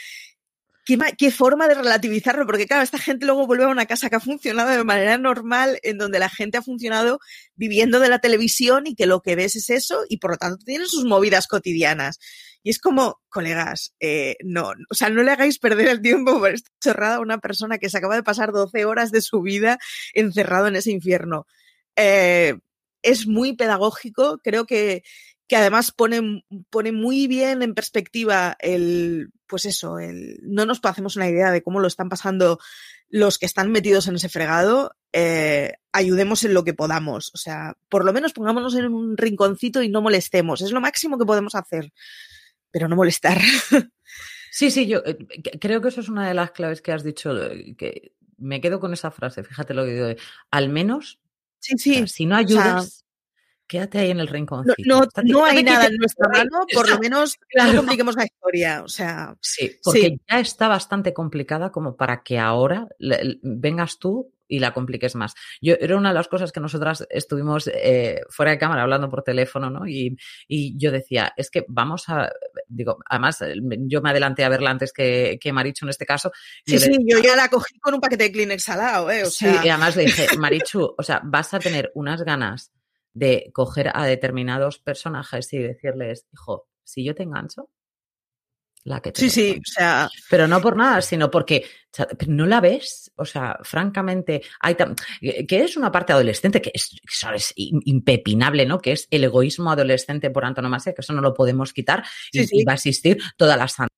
qué, 0.86 0.96
ma- 0.96 1.12
qué 1.12 1.30
forma 1.30 1.68
de 1.68 1.74
relativizarlo, 1.74 2.46
porque 2.46 2.66
claro, 2.66 2.82
esta 2.82 2.98
gente 2.98 3.26
luego 3.26 3.46
vuelve 3.46 3.64
a 3.64 3.68
una 3.68 3.84
casa 3.86 4.08
que 4.08 4.16
ha 4.16 4.20
funcionado 4.20 4.70
de 4.70 4.84
manera 4.84 5.18
normal, 5.18 5.78
en 5.82 5.98
donde 5.98 6.18
la 6.18 6.30
gente 6.30 6.56
ha 6.58 6.62
funcionado 6.62 7.18
viviendo 7.56 8.00
de 8.00 8.08
la 8.08 8.20
televisión 8.20 8.86
y 8.86 8.94
que 8.94 9.06
lo 9.06 9.20
que 9.20 9.36
ves 9.36 9.56
es 9.56 9.68
eso 9.68 10.04
y 10.08 10.18
por 10.18 10.30
lo 10.30 10.36
tanto 10.38 10.64
tienen 10.64 10.86
sus 10.86 11.04
movidas 11.04 11.48
cotidianas. 11.48 12.18
Y 12.62 12.70
es 12.70 12.78
como, 12.78 13.20
colegas, 13.28 13.94
eh, 14.00 14.36
no, 14.42 14.72
o 14.90 14.94
sea, 14.94 15.10
no 15.10 15.22
le 15.22 15.30
hagáis 15.32 15.58
perder 15.58 15.88
el 15.88 16.00
tiempo 16.02 16.38
por 16.38 16.52
esta 16.52 16.70
chorrada 16.82 17.16
a 17.16 17.20
una 17.20 17.38
persona 17.38 17.78
que 17.78 17.90
se 17.90 17.98
acaba 17.98 18.16
de 18.16 18.22
pasar 18.22 18.52
12 18.52 18.84
horas 18.84 19.10
de 19.12 19.20
su 19.22 19.42
vida 19.42 19.78
encerrado 20.14 20.68
en 20.68 20.76
ese 20.76 20.90
infierno. 20.92 21.46
Eh, 21.96 22.54
es 23.02 23.26
muy 23.28 23.54
pedagógico, 23.54 24.40
creo 24.42 24.66
que, 24.66 25.02
que 25.48 25.56
además 25.56 25.92
pone, 25.92 26.44
pone 26.70 26.92
muy 26.92 27.26
bien 27.26 27.62
en 27.62 27.74
perspectiva 27.74 28.56
el, 28.58 29.30
pues 29.46 29.64
eso, 29.64 29.98
el, 29.98 30.38
no 30.42 30.66
nos 30.66 30.80
hacemos 30.82 31.16
una 31.16 31.28
idea 31.28 31.50
de 31.50 31.62
cómo 31.62 31.80
lo 31.80 31.86
están 31.86 32.08
pasando 32.08 32.58
los 33.08 33.38
que 33.38 33.46
están 33.46 33.70
metidos 33.70 34.08
en 34.08 34.16
ese 34.16 34.28
fregado, 34.28 34.96
eh, 35.12 35.74
ayudemos 35.92 36.42
en 36.44 36.54
lo 36.54 36.64
que 36.64 36.74
podamos. 36.74 37.30
O 37.34 37.36
sea, 37.36 37.76
por 37.88 38.04
lo 38.04 38.12
menos 38.12 38.32
pongámonos 38.32 38.74
en 38.74 38.92
un 38.92 39.16
rinconcito 39.16 39.82
y 39.82 39.88
no 39.88 40.02
molestemos. 40.02 40.60
Es 40.60 40.72
lo 40.72 40.80
máximo 40.80 41.18
que 41.18 41.24
podemos 41.24 41.54
hacer, 41.54 41.92
pero 42.70 42.88
no 42.88 42.96
molestar. 42.96 43.38
Sí, 44.48 44.70
sí, 44.70 44.86
yo 44.86 45.02
eh, 45.04 45.18
creo 45.60 45.82
que 45.82 45.88
eso 45.88 46.00
es 46.00 46.08
una 46.08 46.26
de 46.26 46.32
las 46.32 46.52
claves 46.52 46.80
que 46.80 46.90
has 46.90 47.04
dicho, 47.04 47.36
eh, 47.36 47.74
que 47.76 48.14
me 48.38 48.62
quedo 48.62 48.80
con 48.80 48.94
esa 48.94 49.10
frase, 49.10 49.44
fíjate 49.44 49.74
lo 49.74 49.84
que 49.84 49.92
digo, 49.92 50.06
al 50.50 50.70
menos, 50.70 51.20
Sí, 51.58 51.74
o 51.74 51.78
sea, 51.78 52.06
sí. 52.06 52.08
si 52.08 52.26
no 52.26 52.36
O 52.36 52.38
sea, 52.38 52.46
ayudas, 52.46 53.04
quédate 53.66 53.98
ahí 53.98 54.10
en 54.10 54.20
el 54.20 54.26
no, 54.26 54.32
rinconcito. 54.32 54.74
no, 54.86 55.06
no 55.24 55.44
hay 55.44 55.62
nada 55.62 55.86
en 55.86 55.96
nuestra 55.96 56.28
mano, 56.28 56.64
por 56.72 56.88
lo 56.88 56.98
menos 56.98 57.36
Claro. 57.48 57.72
no 57.72 57.78
compliquemos 57.78 58.16
la 58.16 58.24
historia. 58.24 58.82
O 58.84 58.88
sea, 58.88 59.34
Sí, 59.40 59.76
porque 59.82 60.00
sí. 60.00 60.20
ya 60.30 60.40
está 60.40 60.68
bastante 60.68 61.12
complicada 61.12 61.70
como 61.70 61.96
para 61.96 62.22
que 62.22 62.38
ahora 62.38 62.86
le- 62.98 63.38
vengas 63.42 63.98
tú 63.98 64.32
y 64.48 64.60
la 64.60 64.72
compliques 64.72 65.16
más. 65.16 65.34
Yo 65.60 65.74
era 65.80 65.96
una 65.96 66.10
de 66.10 66.14
las 66.14 66.28
cosas 66.28 66.52
que 66.52 66.60
nosotras 66.60 67.04
estuvimos 67.10 67.68
eh, 67.74 68.20
fuera 68.30 68.52
de 68.52 68.58
cámara 68.58 68.82
hablando 68.82 69.10
por 69.10 69.24
teléfono, 69.24 69.70
¿no? 69.70 69.88
Y, 69.88 70.16
y 70.46 70.78
yo 70.78 70.92
decía, 70.92 71.32
es 71.36 71.50
que 71.50 71.64
vamos 71.66 72.04
a, 72.08 72.30
digo, 72.68 72.98
además 73.10 73.40
yo 73.88 74.00
me 74.02 74.10
adelanté 74.10 74.44
a 74.44 74.48
verla 74.48 74.70
antes 74.70 74.92
que, 74.92 75.38
que 75.40 75.52
Marichu 75.52 75.84
en 75.86 75.90
este 75.90 76.06
caso. 76.06 76.30
Sí, 76.64 76.78
sí, 76.78 76.90
le- 76.90 76.98
yo 77.04 77.18
ya 77.20 77.34
la 77.34 77.48
cogí 77.48 77.76
con 77.80 77.94
un 77.94 78.00
paquete 78.00 78.22
de 78.24 78.32
Kleenex 78.32 78.68
al 78.68 78.78
lado, 78.78 79.10
¿eh? 79.10 79.24
O 79.24 79.30
Sí, 79.30 79.46
sea, 79.46 79.64
y 79.66 79.68
además 79.68 79.96
le 79.96 80.04
dije, 80.04 80.28
Marichu, 80.38 80.94
o 80.96 81.02
sea, 81.02 81.20
vas 81.24 81.52
a 81.52 81.58
tener 81.58 81.90
unas 81.96 82.22
ganas 82.22 82.70
de 83.16 83.50
coger 83.54 83.90
a 83.94 84.04
determinados 84.04 84.78
personajes 84.78 85.50
y 85.54 85.58
decirles, 85.58 86.26
hijo, 86.34 86.68
si 86.84 87.02
yo 87.02 87.14
te 87.14 87.22
engancho, 87.22 87.70
la 88.84 89.00
que 89.00 89.10
te 89.10 89.20
sí, 89.20 89.30
sí, 89.30 89.48
toque". 89.48 89.60
o 89.60 89.72
sea, 89.72 90.08
Pero 90.28 90.46
no 90.46 90.60
por 90.60 90.76
nada, 90.76 91.00
sino 91.00 91.30
porque 91.30 91.64
no 92.28 92.44
la 92.44 92.60
ves. 92.60 93.10
O 93.16 93.24
sea, 93.24 93.58
francamente, 93.62 94.42
hay 94.60 94.76
que 95.48 95.64
es 95.64 95.78
una 95.78 95.90
parte 95.90 96.12
adolescente 96.12 96.60
que 96.60 96.70
es, 96.74 96.90
impepinable, 97.56 98.66
¿no? 98.66 98.78
Que 98.78 98.92
es 98.92 99.08
el 99.10 99.24
egoísmo 99.24 99.70
adolescente 99.70 100.30
por 100.30 100.44
antonomasia, 100.44 100.92
que 100.92 101.00
eso 101.00 101.14
no 101.14 101.22
lo 101.22 101.32
podemos 101.32 101.72
quitar 101.72 102.04
y, 102.32 102.46
Sí, 102.46 102.58
y 102.60 102.64
va 102.64 102.72
a 102.72 102.74
existir 102.76 103.16
toda 103.38 103.56
la 103.56 103.66
santa 103.66 103.92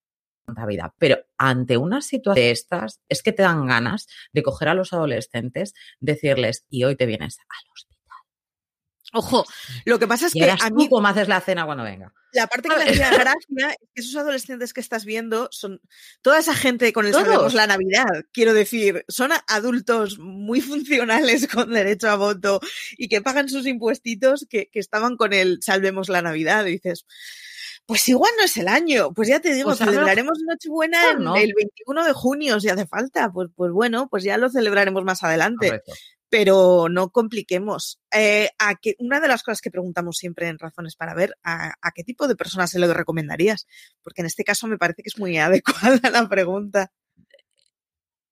vida. 0.69 0.95
Pero 0.97 1.19
ante 1.37 1.77
una 1.77 2.03
situación 2.03 2.37
de 2.37 2.53
estas, 2.53 3.01
es 3.09 3.23
que 3.25 3.33
te 3.33 3.43
dan 3.43 3.67
ganas 3.67 4.07
de 4.33 4.45
coger 4.45 4.69
a 4.69 4.75
los 4.75 4.93
adolescentes, 4.93 5.75
decirles, 5.99 6.65
y 6.71 6.85
hoy 6.85 6.95
te 6.95 7.05
vienes 7.05 7.39
al 7.41 7.73
hospital. 7.73 7.98
Ojo, 9.13 9.45
lo 9.85 9.99
que 9.99 10.07
pasa 10.07 10.27
es 10.27 10.37
Y 10.37 10.41
que 10.41 10.51
a 10.51 10.57
tú 10.69 10.75
mí 10.75 10.89
cómo 10.89 11.09
haces 11.09 11.29
la 11.29 11.41
cena 11.41 11.65
cuando 11.65 11.85
venga. 11.85 12.13
la 12.33 12.47
parte 12.47 12.69
que 12.69 12.77
me 12.77 12.85
hacía 12.91 13.11
gracia 13.37 13.71
es 13.71 13.89
que 13.95 14.01
esos 14.03 14.17
adolescentes 14.17 14.73
que 14.73 14.81
estás 14.81 15.05
viendo 15.05 15.49
son 15.51 15.81
toda 16.23 16.39
esa 16.39 16.55
gente 16.55 16.93
con 16.93 17.07
el. 17.07 17.13
Salvemos 17.15 17.55
la 17.55 17.67
Navidad, 17.67 18.07
quiero 18.33 18.55
decir, 18.55 19.05
son 19.09 19.31
adultos 19.49 20.19
muy 20.19 20.61
funcionales 20.61 21.47
con 21.53 21.73
derecho 21.73 22.11
a 22.11 22.17
voto 22.17 22.61
y 22.97 23.09
que 23.09 23.23
pagan 23.23 23.49
sus 23.49 23.67
impuestitos 23.67 24.47
que, 24.49 24.69
que 24.71 24.79
estaban 24.81 25.17
con 25.17 25.33
el 25.33 25.59
Salvemos 25.63 26.09
la 26.09 26.23
Navidad. 26.23 26.67
Y 26.67 26.73
dices, 26.73 27.07
pues 27.87 28.07
igual 28.09 28.31
no 28.37 28.45
es 28.45 28.55
el 28.59 28.69
año, 28.69 29.13
pues 29.15 29.29
ya 29.29 29.41
te 29.41 29.55
digo, 29.55 29.71
Pues 29.71 29.79
celebraremos 29.79 30.39
Nochebuena 30.47 31.15
no. 31.15 31.35
el 31.37 31.53
21 31.57 32.05
de 32.05 32.13
junio 32.13 32.61
si 32.61 32.69
hace 32.69 32.87
falta. 32.87 33.31
Pues, 33.33 33.49
pues 33.57 33.73
bueno, 33.73 34.09
pues 34.11 34.25
ya 34.25 34.37
lo 34.37 34.51
celebraremos 34.51 35.05
más 35.05 35.23
adelante 35.25 35.69
Correcto. 35.69 35.93
Pero 36.31 36.89
no 36.91 37.11
compliquemos. 37.11 38.01
Eh, 38.15 38.51
a 38.59 38.75
que, 38.77 38.95
una 38.99 39.21
de 39.21 39.29
las 39.29 39.43
cosas 39.43 39.61
que 39.61 39.71
preguntamos 39.71 40.17
siempre 40.17 40.49
en 40.49 40.59
Razones 40.59 40.97
para 40.97 41.15
Ver, 41.15 41.35
¿a, 41.43 41.73
a 41.81 41.91
qué 41.93 42.05
tipo 42.05 42.29
de 42.29 42.37
personas 42.37 42.71
se 42.71 42.79
lo 42.79 42.93
recomendarías? 42.93 43.67
Porque 44.03 44.23
en 44.23 44.27
este 44.27 44.45
caso 44.45 44.67
me 44.67 44.79
parece 44.79 45.03
que 45.03 45.09
es 45.09 45.19
muy 45.19 45.37
adecuada 45.39 46.11
la 46.11 46.29
pregunta. 46.29 46.93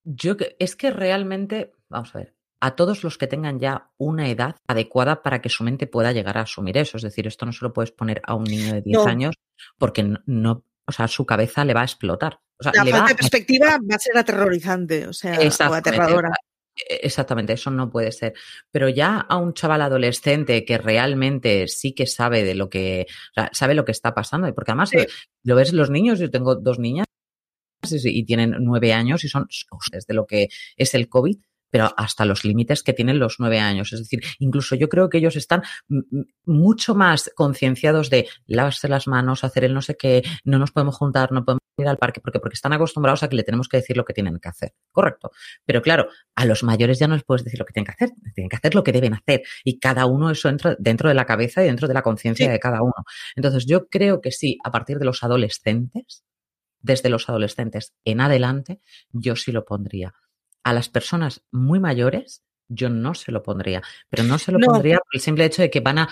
Yo 0.04 0.36
que- 0.36 0.56
es 0.58 0.76
que 0.76 0.90
realmente, 0.90 1.72
vamos 1.88 2.14
a 2.14 2.18
ver, 2.18 2.34
a 2.60 2.74
todos 2.76 3.02
los 3.04 3.18
que 3.18 3.26
tengan 3.26 3.58
ya 3.58 3.90
una 3.98 4.28
edad 4.30 4.56
adecuada 4.66 5.22
para 5.22 5.42
que 5.42 5.48
su 5.48 5.62
mente 5.64 5.86
pueda 5.86 6.12
llegar 6.12 6.38
a 6.38 6.42
asumir 6.42 6.76
eso. 6.78 6.96
Es 6.96 7.02
decir, 7.02 7.26
esto 7.26 7.44
no 7.46 7.52
se 7.52 7.64
lo 7.64 7.72
puedes 7.72 7.92
poner 7.92 8.22
a 8.24 8.34
un 8.34 8.44
niño 8.44 8.72
de 8.74 8.82
10 8.82 8.98
No. 8.98 9.06
años 9.06 9.34
porque 9.78 10.02
no, 10.02 10.18
no- 10.26 10.64
o 10.86 10.92
sea, 10.92 11.08
su 11.08 11.26
cabeza 11.26 11.64
le 11.64 11.74
va 11.74 11.80
a 11.80 11.84
explotar. 11.84 12.40
O 12.58 12.62
sea, 12.62 12.72
La 12.74 12.84
le 12.84 12.92
va 12.92 12.98
falta 12.98 13.08
de 13.08 13.14
a- 13.14 13.16
perspectiva 13.16 13.66
va 13.78 13.96
a 13.96 13.98
ser 13.98 14.16
aterrorizante, 14.16 15.06
o 15.08 15.12
sea, 15.12 15.38
o 15.68 15.74
aterradora. 15.74 16.30
Eh, 16.88 17.00
Exactamente, 17.02 17.52
eso 17.54 17.70
no 17.70 17.90
puede 17.90 18.12
ser. 18.12 18.34
Pero 18.70 18.88
ya 18.88 19.18
a 19.18 19.36
un 19.36 19.54
chaval 19.54 19.82
adolescente 19.82 20.64
que 20.64 20.78
realmente 20.78 21.68
sí 21.68 21.92
que 21.92 22.06
sabe 22.06 22.44
de 22.44 22.54
lo 22.54 22.68
que, 22.68 23.06
o 23.08 23.34
sea, 23.34 23.50
sabe 23.52 23.74
lo 23.74 23.84
que 23.84 23.92
está 23.92 24.14
pasando, 24.14 24.48
y 24.48 24.52
porque 24.52 24.72
además 24.72 24.90
Sí. 24.90 24.98
lo, 25.44 25.56
ves 25.56 25.72
los 25.72 25.90
niños, 25.90 26.18
yo 26.18 26.30
tengo 26.30 26.54
dos 26.56 26.78
niñas 26.78 27.06
y 27.92 28.24
tienen 28.24 28.56
nueve 28.60 28.92
años 28.92 29.22
y 29.24 29.28
son 29.28 29.46
desde 29.92 30.14
lo 30.14 30.26
que 30.26 30.48
es 30.76 30.94
el 30.94 31.08
COVID, 31.08 31.38
pero 31.76 31.92
hasta 31.98 32.24
los 32.24 32.42
límites 32.42 32.82
que 32.82 32.94
tienen 32.94 33.18
los 33.18 33.36
nueve 33.38 33.58
años. 33.58 33.92
Es 33.92 33.98
decir, 33.98 34.22
incluso 34.38 34.76
yo 34.76 34.88
creo 34.88 35.10
que 35.10 35.18
ellos 35.18 35.36
están 35.36 35.62
mucho 36.46 36.94
más 36.94 37.30
concienciados 37.34 38.08
de 38.08 38.26
lavarse 38.46 38.88
las 38.88 39.06
manos, 39.06 39.44
hacer 39.44 39.64
el 39.64 39.74
no 39.74 39.82
sé 39.82 39.94
qué, 39.94 40.22
no 40.42 40.58
nos 40.58 40.70
podemos 40.70 40.96
juntar, 40.96 41.32
no 41.32 41.44
podemos 41.44 41.60
ir 41.76 41.86
al 41.86 41.98
parque, 41.98 42.22
porque, 42.22 42.40
porque 42.40 42.54
están 42.54 42.72
acostumbrados 42.72 43.22
a 43.22 43.28
que 43.28 43.36
le 43.36 43.42
tenemos 43.42 43.68
que 43.68 43.76
decir 43.76 43.94
lo 43.94 44.06
que 44.06 44.14
tienen 44.14 44.38
que 44.38 44.48
hacer. 44.48 44.72
Correcto. 44.90 45.32
Pero 45.66 45.82
claro, 45.82 46.08
a 46.34 46.46
los 46.46 46.62
mayores 46.62 46.98
ya 46.98 47.08
no 47.08 47.14
les 47.14 47.24
puedes 47.24 47.44
decir 47.44 47.58
lo 47.58 47.66
que 47.66 47.74
tienen 47.74 47.84
que 47.84 47.92
hacer, 47.92 48.16
tienen 48.34 48.48
que 48.48 48.56
hacer 48.56 48.74
lo 48.74 48.82
que 48.82 48.92
deben 48.92 49.12
hacer. 49.12 49.42
Y 49.62 49.78
cada 49.78 50.06
uno 50.06 50.30
eso 50.30 50.48
entra 50.48 50.76
dentro 50.78 51.10
de 51.10 51.14
la 51.14 51.26
cabeza 51.26 51.62
y 51.62 51.66
dentro 51.66 51.88
de 51.88 51.92
la 51.92 52.00
conciencia 52.00 52.46
Sí. 52.46 52.52
de 52.52 52.58
cada 52.58 52.80
uno. 52.80 53.04
Entonces, 53.34 53.66
yo 53.66 53.86
creo 53.90 54.22
que 54.22 54.32
sí, 54.32 54.56
a 54.64 54.70
partir 54.70 54.98
de 54.98 55.04
los 55.04 55.22
adolescentes, 55.22 56.24
desde 56.80 57.10
los 57.10 57.28
adolescentes 57.28 57.92
en 58.06 58.22
adelante, 58.22 58.80
yo 59.12 59.36
sí 59.36 59.52
lo 59.52 59.66
pondría. 59.66 60.14
A 60.64 60.72
las 60.72 60.88
personas 60.88 61.42
muy 61.52 61.78
mayores, 61.80 62.42
yo 62.68 62.90
no 62.90 63.14
se 63.14 63.30
lo 63.32 63.42
pondría, 63.42 63.82
pero 64.10 64.24
no 64.24 64.38
se 64.38 64.50
lo 64.52 64.58
No. 64.58 64.66
pondría 64.66 64.96
por 64.98 65.14
el 65.14 65.20
simple 65.20 65.44
hecho 65.44 65.62
de 65.62 65.70
que 65.70 65.80
van 65.80 65.98
a 65.98 66.08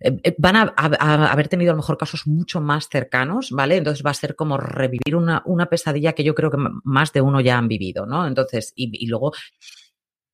eh, 0.00 0.16
eh, 0.22 0.34
van 0.38 0.54
a, 0.54 0.74
a- 0.76 0.96
a 1.00 1.32
haber 1.32 1.48
tenido 1.48 1.72
a 1.72 1.74
lo 1.74 1.78
mejor 1.78 1.98
casos 1.98 2.26
mucho 2.28 2.60
más 2.60 2.88
cercanos, 2.88 3.50
¿vale? 3.50 3.76
Entonces 3.78 4.06
va 4.06 4.10
a 4.12 4.14
ser 4.14 4.36
como 4.36 4.56
revivir 4.56 5.16
una, 5.16 5.42
una 5.44 5.66
pesadilla 5.66 6.12
que 6.12 6.22
yo 6.22 6.36
creo 6.36 6.50
que 6.52 6.58
más 6.84 7.12
de 7.12 7.20
uno 7.20 7.40
ya 7.40 7.58
han 7.58 7.66
vivido, 7.66 8.06
¿no? 8.06 8.24
Entonces, 8.26 8.72
y, 8.76 8.90
y 9.04 9.08
luego 9.08 9.32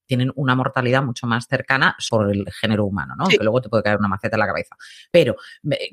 tienen 0.07 0.33
una 0.37 0.55
mortalidad 0.55 1.03
mucho 1.03 1.27
más 1.27 1.47
cercana 1.47 1.95
sobre 1.99 2.33
el 2.33 2.47
género 2.53 2.85
humano, 2.85 3.14
¿no? 3.17 3.27
Sí. 3.27 3.37
Que 3.38 3.45
luego 3.45 3.61
te 3.61 3.69
puede 3.69 3.83
caer 3.83 3.99
una 3.99 4.09
maceta 4.09 4.37
en 4.37 4.40
la 4.40 4.47
cabeza. 4.47 4.77
Pero 5.11 5.37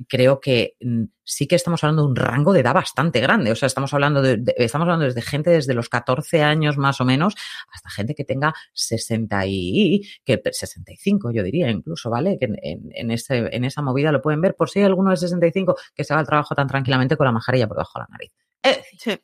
creo 0.08 0.40
que 0.40 0.76
mm, 0.82 1.04
sí 1.24 1.48
que 1.48 1.56
estamos 1.56 1.84
hablando 1.84 2.04
de 2.04 2.10
un 2.10 2.16
rango 2.16 2.54
de 2.54 2.60
edad 2.62 2.74
bastante 2.74 3.20
grande. 3.22 3.52
O 3.52 3.56
sea, 3.56 3.68
estamos 3.68 3.94
hablando 3.94 4.22
de, 4.22 4.38
de- 4.38 4.54
estamos 4.58 4.86
hablando 4.86 5.06
desde 5.06 5.22
gente 5.22 5.50
desde 5.50 5.74
los 5.74 5.90
14 5.90 6.42
años 6.44 6.78
más 6.78 7.00
o 7.02 7.06
menos 7.06 7.36
hasta 7.72 7.90
gente 7.90 8.16
que 8.16 8.26
tenga 8.26 8.54
60 8.74 9.46
y 9.48 10.02
que 10.26 10.42
65, 10.52 11.32
yo 11.32 11.44
diría 11.44 11.70
incluso, 11.70 12.10
¿vale? 12.10 12.38
Que 12.40 12.46
en, 12.46 12.58
en- 12.62 12.90
en 12.94 13.12
ese, 13.12 13.50
en 13.56 13.64
esa 13.66 13.82
movida 13.82 14.12
lo 14.12 14.22
pueden 14.22 14.42
ver 14.42 14.56
por 14.56 14.70
si 14.70 14.80
hay 14.80 14.86
alguno 14.86 15.10
de 15.12 15.18
65 15.18 15.76
que 15.96 16.04
se 16.04 16.14
va 16.14 16.20
al 16.20 16.26
trabajo 16.28 16.54
tan 16.56 16.68
tranquilamente 16.68 17.16
con 17.18 17.26
la 17.26 17.32
mascarilla 17.32 17.68
por 17.68 17.78
debajo 17.78 18.00
de 18.00 18.02
la 18.04 18.08
nariz. 18.12 18.32
Sí. 19.00 19.20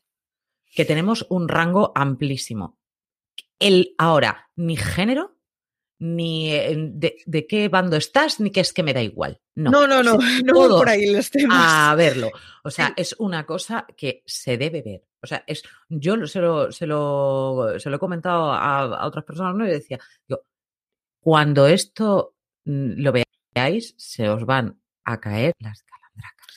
que 0.75 0.85
tenemos 0.85 1.25
un 1.29 1.47
rango 1.47 1.91
amplísimo. 1.95 2.77
El 3.59 3.95
ahora, 3.97 4.49
ni 4.55 4.77
género, 4.77 5.35
ni 5.99 6.51
eh, 6.53 6.75
de, 6.77 7.17
de 7.25 7.47
qué 7.47 7.69
bando 7.69 7.97
estás, 7.97 8.39
ni 8.39 8.51
que 8.51 8.59
es 8.59 8.71
que 8.71 8.83
me 8.83 8.93
da 8.93 9.01
igual. 9.01 9.41
No, 9.55 9.71
No, 9.71 9.87
no, 9.87 10.03
no, 10.03 10.17
voy 10.53 10.69
por 10.69 10.89
ahí 10.89 11.11
los 11.11 11.29
temas. 11.31 11.57
a 11.59 11.95
verlo. 11.95 12.29
O 12.63 12.69
sea, 12.69 12.93
es 12.95 13.15
una 13.19 13.45
cosa 13.45 13.87
que 13.97 14.21
se 14.25 14.57
debe 14.57 14.81
ver. 14.83 15.03
O 15.23 15.25
sea, 15.25 15.43
es, 15.47 15.63
yo 15.89 16.27
se 16.27 16.39
lo, 16.39 16.71
se 16.71 16.85
lo, 16.85 17.73
se 17.79 17.89
lo 17.89 17.95
he 17.95 17.99
comentado 17.99 18.51
a, 18.51 18.81
a 18.81 19.07
otras 19.07 19.25
personas, 19.25 19.55
¿no? 19.55 19.65
Y 19.65 19.71
decía, 19.71 19.99
yo, 20.27 20.43
cuando 21.19 21.65
esto 21.65 22.35
mm, 22.65 23.01
lo 23.01 23.11
veáis, 23.55 23.95
se 23.97 24.29
os 24.29 24.45
van 24.45 24.79
a 25.03 25.19
caer 25.19 25.53
las 25.59 25.81
calandracas. 25.83 26.47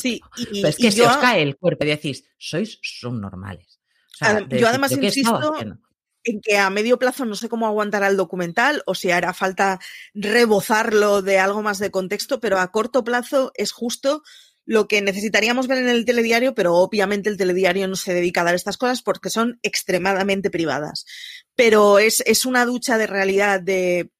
Sí, 0.00 0.20
tipo. 0.36 0.52
y, 0.52 0.62
Pero 0.62 0.68
es 0.68 0.78
y 0.78 0.82
que 0.82 0.92
se 0.92 0.98
yo- 0.98 1.08
os 1.08 1.16
cae 1.16 1.42
el 1.42 1.56
cuerpo 1.56 1.84
y 1.84 1.88
decís, 1.88 2.24
sois 2.38 2.78
subnormales. 2.82 3.80
O 4.12 4.16
sea, 4.16 4.34
de 4.34 4.40
yo 4.42 4.46
decir, 4.48 4.66
además 4.66 4.90
¿pero 4.90 5.00
qué 5.00 5.06
estaba 5.08 5.46
insisto? 5.58 5.78
En 6.26 6.40
que 6.40 6.58
a 6.58 6.68
medio 6.70 6.98
plazo 6.98 7.24
no 7.24 7.36
sé 7.36 7.48
cómo 7.48 7.66
aguantará 7.66 8.08
el 8.08 8.16
documental 8.16 8.82
o 8.86 8.94
si 8.94 9.10
hará 9.10 9.32
falta 9.32 9.80
rebozarlo 10.12 11.22
de 11.22 11.38
algo 11.38 11.62
más 11.62 11.78
de 11.78 11.90
contexto, 11.92 12.40
pero 12.40 12.58
a 12.58 12.70
corto 12.72 13.04
plazo 13.04 13.52
es 13.54 13.72
justo 13.72 14.22
lo 14.66 14.88
que 14.88 15.00
necesitaríamos 15.00 15.68
ver 15.68 15.78
en 15.78 15.88
el 15.88 16.04
telediario, 16.04 16.52
pero 16.54 16.74
obviamente 16.74 17.30
el 17.30 17.36
telediario 17.36 17.86
no 17.86 17.94
se 17.94 18.12
dedica 18.12 18.40
a 18.40 18.44
dar 18.44 18.56
estas 18.56 18.76
cosas 18.76 19.00
porque 19.02 19.30
son 19.30 19.60
extremadamente 19.62 20.50
privadas. 20.50 21.06
Pero 21.54 22.00
es, 22.00 22.22
es 22.26 22.44
una 22.44 22.66
ducha 22.66 22.98
de 22.98 23.06
realidad 23.06 23.60
de, 23.60 24.10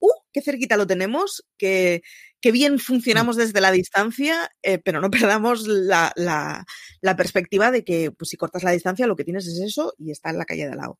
uh, 0.00 0.08
qué 0.32 0.40
cerquita 0.40 0.78
lo 0.78 0.86
tenemos, 0.86 1.44
que, 1.58 2.02
que 2.40 2.52
bien 2.52 2.78
funcionamos 2.78 3.36
desde 3.36 3.60
la 3.60 3.70
distancia, 3.70 4.50
eh, 4.62 4.78
pero 4.78 5.02
no 5.02 5.10
perdamos 5.10 5.66
la, 5.66 6.12
la, 6.16 6.64
la 7.02 7.16
perspectiva 7.16 7.70
de 7.70 7.84
que 7.84 8.10
pues, 8.12 8.30
si 8.30 8.38
cortas 8.38 8.62
la 8.62 8.72
distancia 8.72 9.06
lo 9.06 9.16
que 9.16 9.24
tienes 9.24 9.46
es 9.46 9.60
eso 9.60 9.94
y 9.98 10.10
está 10.10 10.30
en 10.30 10.38
la 10.38 10.46
calle 10.46 10.64
de 10.64 10.72
al 10.72 10.78
lado. 10.78 10.98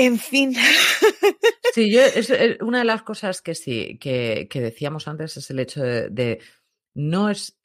En 0.00 0.18
fin. 0.18 0.54
Sí, 1.72 1.92
yo, 1.92 2.00
es, 2.02 2.28
eh, 2.30 2.58
una 2.62 2.78
de 2.80 2.84
las 2.84 3.02
cosas 3.02 3.42
que 3.42 3.54
sí, 3.54 3.96
que, 4.00 4.48
que 4.50 4.60
decíamos 4.60 5.06
antes 5.06 5.36
es 5.36 5.50
el 5.50 5.60
hecho 5.60 5.80
de, 5.82 6.08
de 6.10 6.40
no 6.94 7.30
es, 7.30 7.56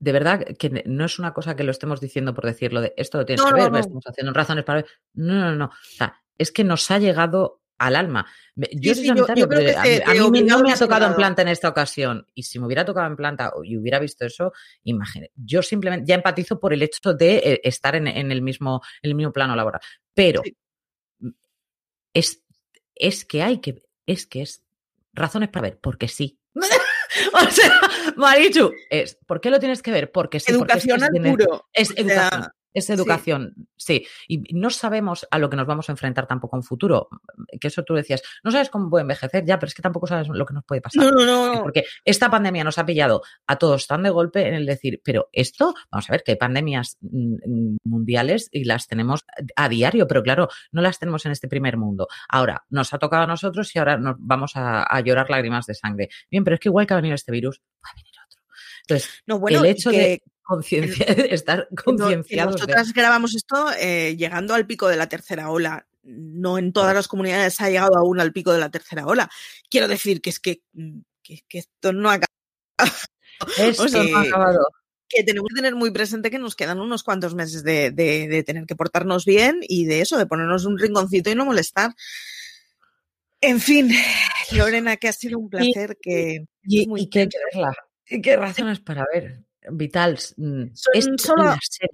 de 0.00 0.10
verdad, 0.10 0.44
que 0.58 0.82
no 0.84 1.04
es 1.04 1.20
una 1.20 1.32
cosa 1.32 1.54
que 1.54 1.62
lo 1.62 1.70
estemos 1.70 2.00
diciendo 2.00 2.34
por 2.34 2.44
decirlo 2.44 2.80
de 2.80 2.92
esto 2.96 3.18
lo 3.18 3.24
tienes 3.24 3.44
No, 3.44 3.50
que 3.52 3.56
no, 3.58 3.62
ver, 3.62 3.72
no. 3.72 3.78
estamos 3.78 4.04
haciendo 4.04 4.32
razones 4.32 4.64
para 4.64 4.82
ver. 4.82 4.90
No, 5.14 5.34
no, 5.34 5.54
no. 5.54 5.64
O 5.66 5.70
sea, 5.96 6.20
es 6.36 6.50
que 6.50 6.64
nos 6.64 6.90
ha 6.90 6.98
llegado 6.98 7.62
al 7.78 7.94
alma. 7.94 8.26
Yo 8.56 8.94
Sí, 8.94 8.94
soy 8.94 8.94
sí, 8.94 9.02
yo- 9.10 9.14
sanitario, 9.14 9.44
yo 9.44 9.48
creo 9.48 9.60
pero 9.60 9.72
que 9.84 10.02
a, 10.04 10.14
mí- 10.30 10.38
a 10.40 10.42
no 10.42 10.58
me 10.62 10.72
ha 10.72 10.76
tocado 10.76 11.06
en 11.06 11.14
planta 11.14 11.42
en 11.42 11.48
esta 11.48 11.68
ocasión. 11.68 12.26
Y 12.34 12.42
si 12.42 12.58
me 12.58 12.66
hubiera 12.66 12.84
tocado 12.84 13.06
en 13.06 13.14
planta 13.16 13.52
y 13.62 13.76
hubiera 13.76 14.00
visto 14.00 14.26
eso, 14.26 14.52
imagínate, 14.82 15.30
yo 15.36 15.62
simplemente 15.62 16.04
ya 16.04 16.16
empatizo 16.16 16.58
por 16.58 16.72
el 16.72 16.82
hecho 16.82 17.14
de 17.14 17.36
eh, 17.36 17.60
estar 17.62 17.94
en, 17.94 18.08
en 18.08 18.32
el 18.32 18.42
mismo, 18.42 18.82
en 19.02 19.10
el 19.10 19.14
mismo 19.14 19.32
plano 19.32 19.54
laboral. 19.54 19.80
Pero 20.14 20.42
es, 22.16 22.42
es 22.94 23.24
que 23.24 23.42
hay 23.42 23.60
que, 23.60 23.82
es 24.06 24.26
que 24.26 24.42
es 24.42 24.64
razones 25.12 25.50
para 25.50 25.68
ver, 25.68 25.78
porque 25.80 26.08
sí. 26.08 26.38
o 26.54 27.50
sea, 27.50 27.80
Marichu, 28.16 28.72
es, 28.90 29.18
¿por 29.26 29.40
qué 29.40 29.50
lo 29.50 29.60
tienes 29.60 29.82
que 29.82 29.90
ver? 29.90 30.10
Porque 30.10 30.40
sí. 30.40 30.52
porque 30.54 30.78
es 30.78 30.84
que 30.84 30.90
Educación 30.90 31.14
es 31.14 31.24
al 31.24 31.30
puro. 31.30 31.68
Es 31.72 31.90
O 31.90 31.94
sea, 31.94 32.02
educación. 32.04 32.52
Es 32.76 32.90
educación, 32.90 33.54
sí. 33.76 34.06
Y 34.28 34.38
no 34.54 34.68
sabemos 34.70 35.26
a 35.30 35.38
lo 35.38 35.48
que 35.48 35.56
nos 35.56 35.66
vamos 35.66 35.88
a 35.88 35.92
enfrentar 35.92 36.26
tampoco 36.26 36.56
en 36.56 36.62
futuro. 36.62 37.08
Que 37.60 37.68
eso 37.68 37.82
tú 37.84 37.94
decías, 37.94 38.22
no 38.44 38.50
sabes 38.50 38.68
cómo 38.68 38.90
puede 38.90 39.02
envejecer, 39.02 39.44
ya, 39.46 39.58
pero 39.58 39.68
es 39.68 39.74
que 39.74 39.80
tampoco 39.82 40.06
sabes 40.06 40.28
lo 40.28 40.44
que 40.44 40.52
nos 40.54 40.64
puede 40.64 40.82
pasar. 40.82 41.02
No, 41.04 41.10
no, 41.10 41.54
no. 41.54 41.62
Porque 41.62 41.84
esta 42.04 42.30
pandemia 42.30 42.64
nos 42.64 42.76
ha 42.78 42.84
pillado 42.84 43.22
a 43.46 43.56
todos 43.56 43.86
tan 43.86 44.02
de 44.02 44.10
golpe 44.10 44.46
en 44.46 44.54
el 44.54 44.66
decir, 44.66 45.00
pero 45.02 45.28
esto, 45.32 45.74
vamos 45.90 46.08
a 46.10 46.12
ver, 46.12 46.22
que 46.22 46.32
hay 46.32 46.36
pandemias 46.36 46.98
mm, 47.00 47.76
mundiales 47.84 48.48
y 48.52 48.64
las 48.64 48.86
tenemos 48.86 49.24
a 49.56 49.68
diario, 49.68 50.06
pero 50.06 50.22
claro, 50.22 50.48
no 50.72 50.82
las 50.82 50.98
tenemos 50.98 51.24
en 51.26 51.32
este 51.32 51.48
primer 51.48 51.76
mundo. 51.78 52.08
Ahora, 52.28 52.64
nos 52.68 52.92
ha 52.92 52.98
tocado 52.98 53.22
a 53.22 53.26
nosotros 53.26 53.74
y 53.74 53.78
ahora 53.78 53.96
nos 53.96 54.16
vamos 54.18 54.52
a, 54.56 54.82
a 54.82 55.00
llorar 55.00 55.30
lágrimas 55.30 55.66
de 55.66 55.74
sangre. 55.74 56.08
Bien, 56.30 56.44
pero 56.44 56.54
es 56.54 56.60
que 56.60 56.68
igual 56.68 56.86
que 56.86 56.92
ha 56.92 56.96
venido 56.96 57.14
este 57.14 57.32
virus, 57.32 57.60
va 57.84 57.88
a 57.90 57.94
venir 57.94 58.12
otro. 58.26 58.42
Entonces, 58.82 59.22
No, 59.26 59.38
bueno, 59.38 59.60
el 59.60 59.66
hecho 59.66 59.90
que- 59.90 59.96
de 59.98 60.22
conciencia- 60.46 61.06
estar 61.30 61.68
concienciados 61.84 62.54
de- 62.54 62.60
nosotras 62.60 62.92
grabamos 62.92 63.34
esto 63.34 63.70
eh, 63.78 64.16
llegando 64.16 64.54
al 64.54 64.66
pico 64.66 64.88
de 64.88 64.96
la 64.96 65.08
tercera 65.08 65.50
ola. 65.50 65.86
No 66.02 66.56
en 66.58 66.72
todas 66.72 66.94
las 66.94 67.08
comunidades 67.08 67.60
ha 67.60 67.68
llegado 67.68 67.96
aún 67.98 68.20
al 68.20 68.32
pico 68.32 68.52
de 68.52 68.60
la 68.60 68.70
tercera 68.70 69.06
ola. 69.06 69.28
Quiero 69.68 69.88
decir 69.88 70.20
que 70.20 70.30
es 70.30 70.38
que, 70.38 70.62
mm, 70.72 71.00
que, 71.22 71.40
que 71.48 71.58
esto 71.58 71.92
no 71.92 72.10
ha 72.10 72.20
Esto 73.58 73.88
no 73.88 74.16
ha 74.16 74.20
acabado. 74.22 74.68
que 75.08 75.22
tenemos 75.24 75.48
que 75.48 75.56
tener 75.56 75.74
muy 75.74 75.90
presente 75.90 76.30
que 76.30 76.38
nos 76.38 76.54
quedan 76.56 76.80
unos 76.80 77.02
cuantos 77.02 77.34
meses 77.34 77.62
de, 77.64 77.90
de- 77.90 78.28
de 78.28 78.42
tener 78.44 78.66
que 78.66 78.76
portarnos 78.76 79.24
bien 79.24 79.58
y 79.62 79.84
de 79.86 80.00
eso, 80.00 80.16
de 80.16 80.26
ponernos 80.26 80.64
un 80.64 80.78
rinconcito 80.78 81.30
y 81.30 81.34
no 81.34 81.44
molestar. 81.44 81.92
En 83.40 83.60
fin, 83.60 83.90
Lorena, 84.52 84.96
que 84.96 85.08
ha 85.08 85.12
sido 85.12 85.38
un 85.38 85.50
placer 85.50 85.98
que 86.00 86.46
Y, 86.62 86.86
muy 86.86 87.02
y 87.02 87.10
que 87.10 87.28
que 87.28 87.38
verla. 87.52 87.74
Y 88.08 88.20
qué 88.22 88.36
razones 88.36 88.80
para 88.80 89.04
ver. 89.12 89.42
Vitals. 89.70 90.34
mm, 90.36 90.64
Son 90.74 90.92
es 90.94 91.04
solo- 91.22 91.56
serie. 91.62 91.90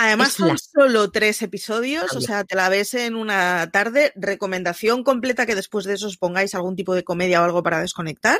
Además 0.00 0.28
Es 0.28 0.34
son 0.34 0.48
la- 0.48 0.56
solo 0.58 1.10
tres 1.10 1.42
episodios, 1.42 2.14
o 2.14 2.20
sea, 2.20 2.44
te 2.44 2.54
la 2.54 2.68
ves 2.68 2.94
en 2.94 3.16
una 3.16 3.68
tarde. 3.72 4.12
Recomendación 4.14 5.02
completa 5.02 5.44
que 5.44 5.56
después 5.56 5.84
de 5.86 5.94
eso 5.94 6.06
os 6.06 6.16
pongáis 6.18 6.54
algún 6.54 6.76
tipo 6.76 6.94
de 6.94 7.02
comedia 7.02 7.42
o 7.42 7.44
algo 7.44 7.64
para 7.64 7.80
desconectar, 7.80 8.38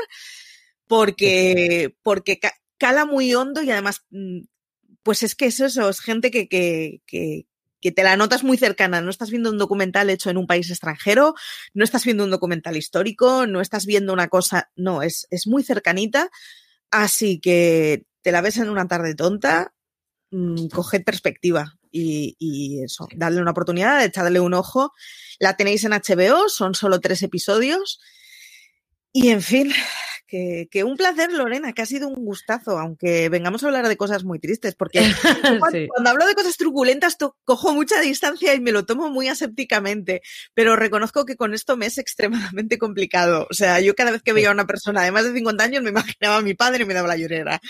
porque, 0.87 1.95
porque 2.03 2.39
ca- 2.39 2.55
cala 2.79 3.05
muy 3.07 3.35
hondo 3.35 3.63
y 3.63 3.71
además, 3.71 4.03
mm, 4.11 4.41
pues 5.03 5.23
es 5.23 5.35
que 5.35 5.47
es 5.47 5.61
eso, 5.61 5.89
es 5.89 6.01
gente 6.01 6.31
que, 6.31 6.49
que, 6.49 7.03
que, 7.07 7.47
que 7.81 7.93
te 7.93 8.03
la 8.03 8.17
notas 8.17 8.45
muy 8.45 8.57
cercana. 8.57 9.01
No 9.01 9.11
estás 9.11 9.31
viendo 9.31 9.51
un 9.51 9.59
documental 9.59 10.11
hecho 10.11 10.31
en 10.31 10.37
un 10.37 10.47
país 10.47 10.71
extranjero, 10.71 11.35
no 11.75 11.85
estás 11.85 12.05
viendo 12.05 12.25
un 12.25 12.31
documental 12.31 12.77
histórico, 12.77 13.47
no 13.47 13.61
estás 13.61 13.87
viendo 13.87 14.13
una 14.13 14.29
cosa, 14.29 14.71
no, 14.77 15.03
es, 15.03 15.27
es 15.31 15.47
muy 15.47 15.63
cercanita. 15.63 16.31
Así 16.91 17.39
que 17.41 18.05
te 18.29 18.33
la 18.33 18.43
ves 18.43 18.59
en 18.59 18.69
una 18.69 18.87
tarde 18.87 19.15
tonta, 19.15 19.73
mm, 20.33 20.67
coged 20.69 21.03
perspectiva 21.03 21.79
y, 21.91 22.37
y 22.39 22.85
eso, 22.85 23.09
darle 23.17 23.41
una 23.41 23.53
oportunidad, 23.53 24.05
echadle 24.05 24.39
un 24.39 24.53
ojo. 24.53 24.93
La 25.39 25.57
tenéis 25.57 25.83
en 25.85 25.93
HBO, 25.93 26.51
son 26.51 26.75
solo 26.75 27.01
tres 27.01 27.23
episodios. 27.23 27.99
Y 29.15 29.31
en 29.31 29.41
fin, 29.41 29.73
que, 30.27 30.69
que 30.71 30.85
un 30.85 30.99
placer, 30.99 31.33
Lorena, 31.33 31.73
que 31.73 31.81
ha 31.81 31.87
sido 31.87 32.07
un 32.07 32.23
gustazo, 32.23 32.79
aunque 32.79 33.31
vengamos 33.31 33.65
a 33.65 33.69
hablar 33.69 33.89
de 33.89 33.97
cosas 33.97 34.25
muy 34.25 34.39
tristes, 34.39 34.75
porque 34.75 35.01
cuando, 35.41 35.67
Sí. 35.73 35.89
cuando 35.89 36.11
hablo 36.11 36.27
de 36.27 36.35
cosas 36.35 36.59
truculentas 36.59 37.17
cojo 37.45 37.73
mucha 37.73 37.99
distancia 38.03 38.55
y 38.55 38.61
me 38.61 38.73
lo 38.73 38.85
tomo 38.85 39.09
muy 39.09 39.29
asépticamente, 39.29 40.21
pero 40.53 40.77
reconozco 40.77 41.25
que 41.25 41.37
con 41.37 41.55
esto 41.55 41.79
me 41.79 41.87
es 41.87 41.97
extremadamente 41.97 42.77
complicado. 42.77 43.47
O 43.51 43.55
sea, 43.55 43.81
yo 43.81 43.95
cada 43.95 44.11
vez 44.11 44.23
que 44.23 44.35
veía 44.35 44.51
a 44.51 44.53
una 44.53 44.67
persona 44.67 45.03
de 45.03 45.13
más 45.13 45.25
de 45.25 45.33
50 45.33 45.65
años 45.65 45.83
me 45.83 45.91
imaginaba 45.91 46.37
a 46.37 46.43
mi 46.43 46.53
padre 46.53 46.83
y 46.83 46.87
me 46.87 46.93
daba 46.93 47.09
la 47.09 47.17
llorera. 47.17 47.61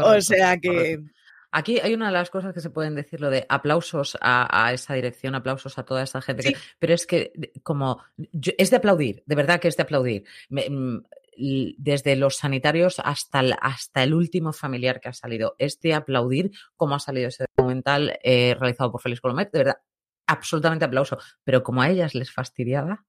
O 0.00 0.20
sea 0.20 0.58
que... 0.58 0.68
correcto. 0.68 1.12
Aquí 1.54 1.78
hay 1.80 1.92
una 1.92 2.06
de 2.06 2.12
las 2.14 2.30
cosas 2.30 2.54
que 2.54 2.62
se 2.62 2.70
pueden 2.70 2.94
decir, 2.94 3.20
lo 3.20 3.28
de 3.28 3.44
aplausos 3.46 4.16
a, 4.22 4.66
a 4.66 4.72
esa 4.72 4.94
dirección, 4.94 5.34
aplausos 5.34 5.76
a 5.78 5.84
toda 5.84 6.02
esa 6.02 6.22
gente. 6.22 6.42
que- 6.44 6.56
pero 6.78 6.94
es 6.94 7.06
que, 7.06 7.52
como, 7.62 8.02
yo- 8.16 8.52
es 8.56 8.70
de 8.70 8.76
aplaudir, 8.76 9.22
de 9.26 9.34
verdad 9.34 9.60
que 9.60 9.68
es 9.68 9.76
de 9.76 9.82
aplaudir. 9.82 10.24
Me- 10.48 10.70
mm, 10.70 11.04
desde 11.78 12.16
los 12.16 12.36
sanitarios 12.36 13.00
hasta 13.04 13.40
el, 13.40 13.54
hasta 13.60 14.02
el 14.02 14.14
último 14.14 14.52
familiar 14.54 14.98
que 15.00 15.08
ha 15.10 15.12
salido. 15.12 15.54
Es 15.58 15.78
de 15.80 15.92
aplaudir 15.94 16.52
cómo 16.76 16.94
ha 16.94 16.98
salido 17.00 17.28
ese 17.28 17.44
documental 17.56 18.18
eh, 18.22 18.54
realizado 18.58 18.90
por 18.92 19.00
Félix 19.02 19.20
Colomet. 19.20 19.50
De 19.52 19.58
verdad, 19.58 19.78
absolutamente 20.26 20.84
aplauso. 20.86 21.18
Pero 21.44 21.62
como 21.62 21.82
a 21.82 21.90
ellas 21.90 22.14
les 22.14 22.30
fastidiaba 22.32 23.04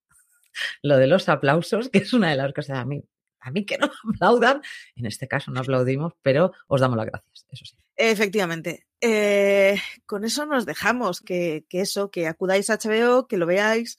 lo 0.81 0.97
de 0.97 1.07
los 1.07 1.29
aplausos, 1.29 1.89
que 1.89 1.99
es 1.99 2.11
una 2.13 2.29
de 2.31 2.35
las 2.37 2.51
cosas 2.53 2.77
a 2.79 2.85
mí. 2.85 3.03
A 3.43 3.51
mí 3.51 3.65
que 3.65 3.77
no 3.77 3.91
aplaudan, 4.13 4.61
en 4.95 5.05
este 5.05 5.27
caso 5.27 5.51
no 5.51 5.59
aplaudimos, 5.59 6.13
pero 6.21 6.53
os 6.67 6.81
damos 6.81 6.97
las 6.97 7.05
gracias, 7.05 7.45
eso 7.49 7.65
sí. 7.65 7.75
Efectivamente. 7.95 8.87
Eh, 9.01 9.79
con 10.05 10.23
eso 10.23 10.45
nos 10.45 10.65
dejamos, 10.65 11.19
que, 11.19 11.65
eso, 11.69 12.09
que 12.09 12.27
acudáis 12.27 12.69
a 12.69 12.77
HBO, 12.77 13.27
que 13.27 13.37
lo 13.37 13.45
veáis, 13.45 13.97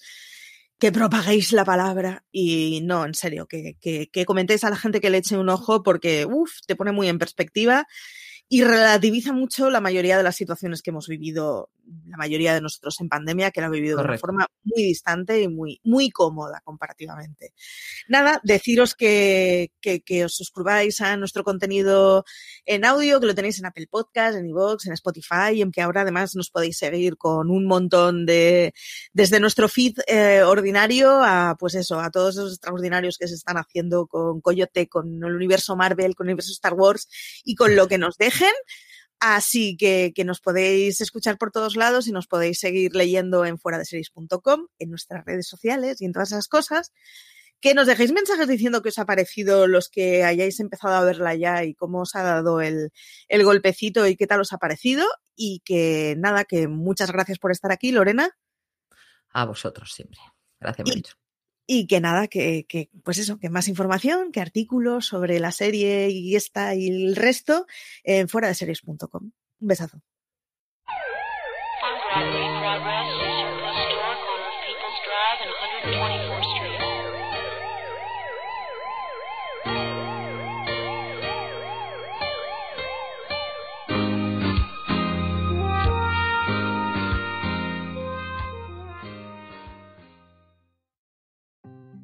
que 0.79 0.93
propaguéis 0.93 1.53
la 1.53 1.65
palabra 1.65 2.25
y 2.33 2.81
no, 2.83 3.05
en 3.05 3.15
serio, 3.15 3.47
que, 3.47 3.77
que, 3.81 4.09
que 4.11 4.25
comentéis 4.25 4.65
a 4.65 4.71
la 4.71 4.77
gente 4.77 5.01
que 5.01 5.11
le 5.11 5.19
eche 5.19 5.37
un 5.37 5.51
ojo 5.51 5.83
porque, 5.83 6.27
uff, 6.27 6.53
te 6.67 6.75
pone 6.75 6.93
muy 6.93 7.09
en 7.09 7.19
perspectiva 7.19 7.87
y 8.49 8.63
relativiza 8.63 9.33
mucho 9.33 9.71
la 9.71 9.81
mayoría 9.81 10.17
de 10.17 10.23
las 10.23 10.37
situaciones 10.37 10.83
que 10.83 10.91
hemos 10.91 11.09
vivido, 11.09 11.71
la 12.07 12.17
mayoría 12.17 12.55
de 12.55 12.61
nosotros 12.61 13.01
en 13.01 13.09
pandemia, 13.09 13.51
que 13.51 13.61
la 13.61 13.67
ha 13.67 13.71
vivido 13.71 13.99
de 13.99 14.05
una 14.05 14.19
forma 14.19 14.47
muy 14.63 14.83
distante 14.83 15.41
y 15.41 15.49
muy, 15.49 15.81
muy 15.85 16.11
cómoda 16.11 16.61
comparativamente. 16.65 17.55
Nada, 18.09 18.41
deciros 18.43 18.95
que, 18.95 19.73
que, 19.81 20.01
que, 20.01 20.25
os 20.25 20.35
suscribáis 20.35 21.01
a 21.01 21.17
nuestro 21.17 21.45
contenido 21.45 22.25
en 22.65 22.85
audio, 22.85 23.21
que 23.21 23.27
lo 23.27 23.35
tenéis 23.35 23.59
en 23.59 23.67
Apple 23.67 23.89
Podcast, 23.91 24.37
en 24.37 24.47
iVoox, 24.47 24.87
en 24.87 24.93
Spotify, 24.93 25.55
y 25.55 25.63
en 25.63 25.73
que 25.73 25.83
ahora 25.83 26.03
además 26.03 26.35
nos 26.35 26.51
podéis 26.51 26.79
seguir 26.79 27.17
con 27.17 27.51
un 27.51 27.67
montón 27.67 28.27
de, 28.27 28.75
desde 29.13 29.41
nuestro 29.41 29.69
feed 29.69 29.99
eh, 30.07 30.43
ordinario 30.43 31.23
a, 31.23 31.57
pues 31.59 31.75
eso, 31.75 32.01
a 32.01 32.11
todos 32.11 32.37
esos 32.37 32.53
extraordinarios 32.53 33.19
que 33.19 33.29
se 33.29 33.35
están 33.35 33.57
haciendo 33.57 34.07
con 34.07 34.41
Coyote, 34.41 34.89
con 34.89 35.23
el 35.23 35.35
universo 35.35 35.77
Marvel, 35.77 36.15
con 36.15 36.27
el 36.27 36.33
universo 36.33 36.53
Star 36.53 36.75
Wars 36.75 37.09
y 37.45 37.55
con 37.55 37.77
lo 37.77 37.89
que 37.89 37.99
nos 37.99 38.17
dejen. 38.17 38.53
Así 39.27 39.79
que, 39.79 40.13
que, 40.15 40.23
nos 40.23 40.43
podéis 40.43 41.01
escuchar 41.01 41.39
por 41.39 41.51
todos 41.51 41.77
lados 41.77 42.07
y 42.07 42.13
nos 42.13 42.27
podéis 42.27 42.59
seguir 42.59 42.95
leyendo 42.95 43.47
en 43.47 43.59
fuera 43.59 43.79
de 43.79 43.87
series.com, 43.87 44.67
en 44.79 44.91
nuestras 44.91 45.25
redes 45.25 45.49
sociales 45.49 46.03
y 46.03 46.05
en 46.05 46.13
todas 46.13 46.33
esas 46.33 46.47
cosas. 46.47 46.93
Que 47.59 47.73
nos 47.73 47.87
dejéis 47.87 48.13
mensajes 48.13 48.47
diciendo 48.47 48.83
que 48.83 48.91
os 48.91 48.99
ha 48.99 49.07
parecido 49.07 49.67
los 49.67 49.89
que 49.89 50.25
hayáis 50.25 50.61
empezado 50.61 50.93
a 50.97 51.05
verla 51.05 51.35
ya 51.37 51.65
y 51.65 51.75
cómo 51.75 52.03
os 52.03 52.15
ha 52.17 52.23
dado 52.23 52.61
el, 52.61 52.91
el 53.29 53.45
golpecito 53.45 54.07
y 54.07 54.15
qué 54.15 54.27
tal 54.27 54.43
os 54.43 54.53
ha 54.53 54.59
parecido. 54.59 55.07
Y 55.35 55.63
que 55.65 56.17
nada, 56.19 56.45
que 56.45 56.69
muchas 56.69 57.11
gracias 57.11 57.39
por 57.39 57.51
estar 57.51 57.73
aquí, 57.73 57.93
Lorena. 57.93 58.29
A 59.31 59.47
vosotros 59.47 59.91
siempre. 59.95 60.21
Gracias, 60.61 60.87
mucho. 60.95 61.15
Y 61.67 61.87
que 61.87 62.01
nada, 62.01 62.29
que, 62.29 62.67
que, 62.69 62.91
pues 63.03 63.19
eso, 63.19 63.39
que 63.39 63.49
más 63.49 63.69
información, 63.69 64.33
que 64.33 64.41
artículos 64.41 65.07
sobre 65.07 65.41
la 65.41 65.51
serie 65.51 66.11
y 66.11 66.37
esta 66.37 66.75
y 66.75 66.89
el 66.89 67.17
resto 67.17 67.67
en 68.03 68.29
fuera 68.29 68.49
de 68.49 68.55
series.com. 68.55 69.31
Un 69.61 69.69
besazo. 69.69 70.03